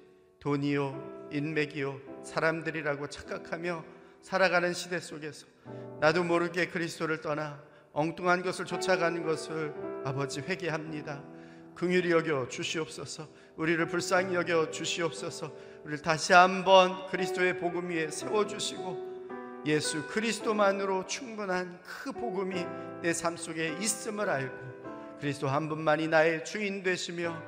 돈이요, 0.40 1.28
인맥이요, 1.32 2.11
사람들이라고 2.24 3.08
착각하며 3.08 3.84
살아가는 4.22 4.72
시대 4.72 5.00
속에서 5.00 5.46
나도 6.00 6.24
모르게 6.24 6.68
그리스도를 6.68 7.20
떠나 7.20 7.62
엉뚱한 7.92 8.42
것을 8.42 8.64
쫓아가는 8.64 9.22
것을 9.24 9.74
아버지 10.04 10.40
회개합니다. 10.40 11.22
긍휼히 11.74 12.10
여겨 12.10 12.48
주시옵소서. 12.48 13.28
우리를 13.56 13.84
불쌍히 13.86 14.34
여겨 14.34 14.70
주시옵소서. 14.70 15.52
우리를 15.84 16.02
다시 16.02 16.32
한번 16.32 17.06
그리스도의 17.08 17.58
복음 17.58 17.90
위에 17.90 18.10
세워 18.10 18.46
주시고 18.46 19.62
예수 19.66 20.06
그리스도만으로 20.08 21.06
충분한 21.06 21.80
그 21.82 22.12
복음이 22.12 22.66
내 23.02 23.12
삶 23.12 23.36
속에 23.36 23.76
있음을 23.80 24.28
알고 24.28 25.18
그리스도 25.20 25.48
한 25.48 25.68
분만이 25.68 26.08
나의 26.08 26.44
주인 26.44 26.82
되시며 26.82 27.40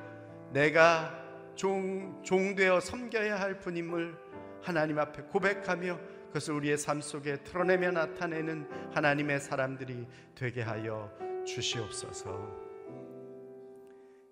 내가 0.52 1.22
종, 1.54 2.20
종되어 2.24 2.80
섬겨야 2.80 3.40
할 3.40 3.58
분임을 3.58 4.16
하나님 4.64 4.98
앞에 4.98 5.24
고백하며 5.24 6.00
그것을 6.28 6.54
우리의 6.54 6.78
삶 6.78 7.02
속에 7.02 7.42
드러내며 7.44 7.92
나타내는 7.92 8.92
하나님의 8.94 9.38
사람들이 9.38 10.06
되게 10.34 10.62
하여 10.62 11.12
주시옵소서. 11.46 12.64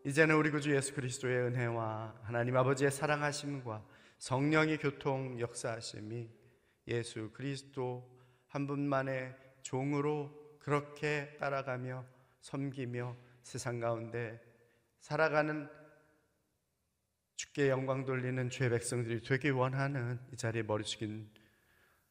이제는 0.04 0.34
우리 0.34 0.50
구주 0.50 0.74
예수 0.74 0.94
그리스도의 0.94 1.38
은혜와 1.48 2.14
하나님 2.22 2.56
아버지의 2.56 2.90
사랑하심과 2.90 3.84
성령의 4.18 4.78
교통 4.78 5.38
역사하심이 5.38 6.28
예수 6.88 7.30
그리스도 7.32 8.10
한 8.48 8.66
분만의 8.66 9.36
종으로 9.60 10.58
그렇게 10.58 11.36
따라가며 11.38 12.04
섬기며 12.40 13.16
세상 13.42 13.80
가운데 13.80 14.40
살아가는 14.98 15.68
주께 17.42 17.70
영광 17.70 18.04
돌리는 18.04 18.50
주의 18.50 18.70
백성들이 18.70 19.22
되기 19.22 19.50
원하는 19.50 20.20
이 20.32 20.36
자리에 20.36 20.62
머리 20.62 20.84
숙인 20.84 21.28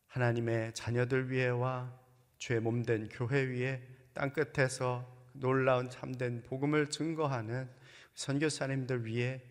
하나님의 0.07 0.73
자녀들 0.73 1.31
위에와 1.31 1.97
주의 2.37 2.59
몸된 2.59 3.07
교회 3.07 3.43
위에 3.43 3.81
땅 4.11 4.33
끝에서 4.33 5.09
놀라운 5.31 5.89
참된 5.89 6.43
복음을 6.43 6.89
증거하는 6.89 7.69
선교사님들 8.13 9.05
위에 9.05 9.41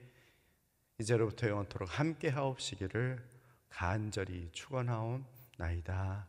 이제로부터 0.99 1.49
영원토록 1.49 1.99
함께 1.99 2.29
하옵시기를 2.29 3.19
간절히 3.71 4.51
축원하옵나이다. 4.53 6.29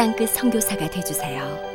땅끝 0.00 0.30
선교사가 0.30 0.88
되주세요. 0.88 1.69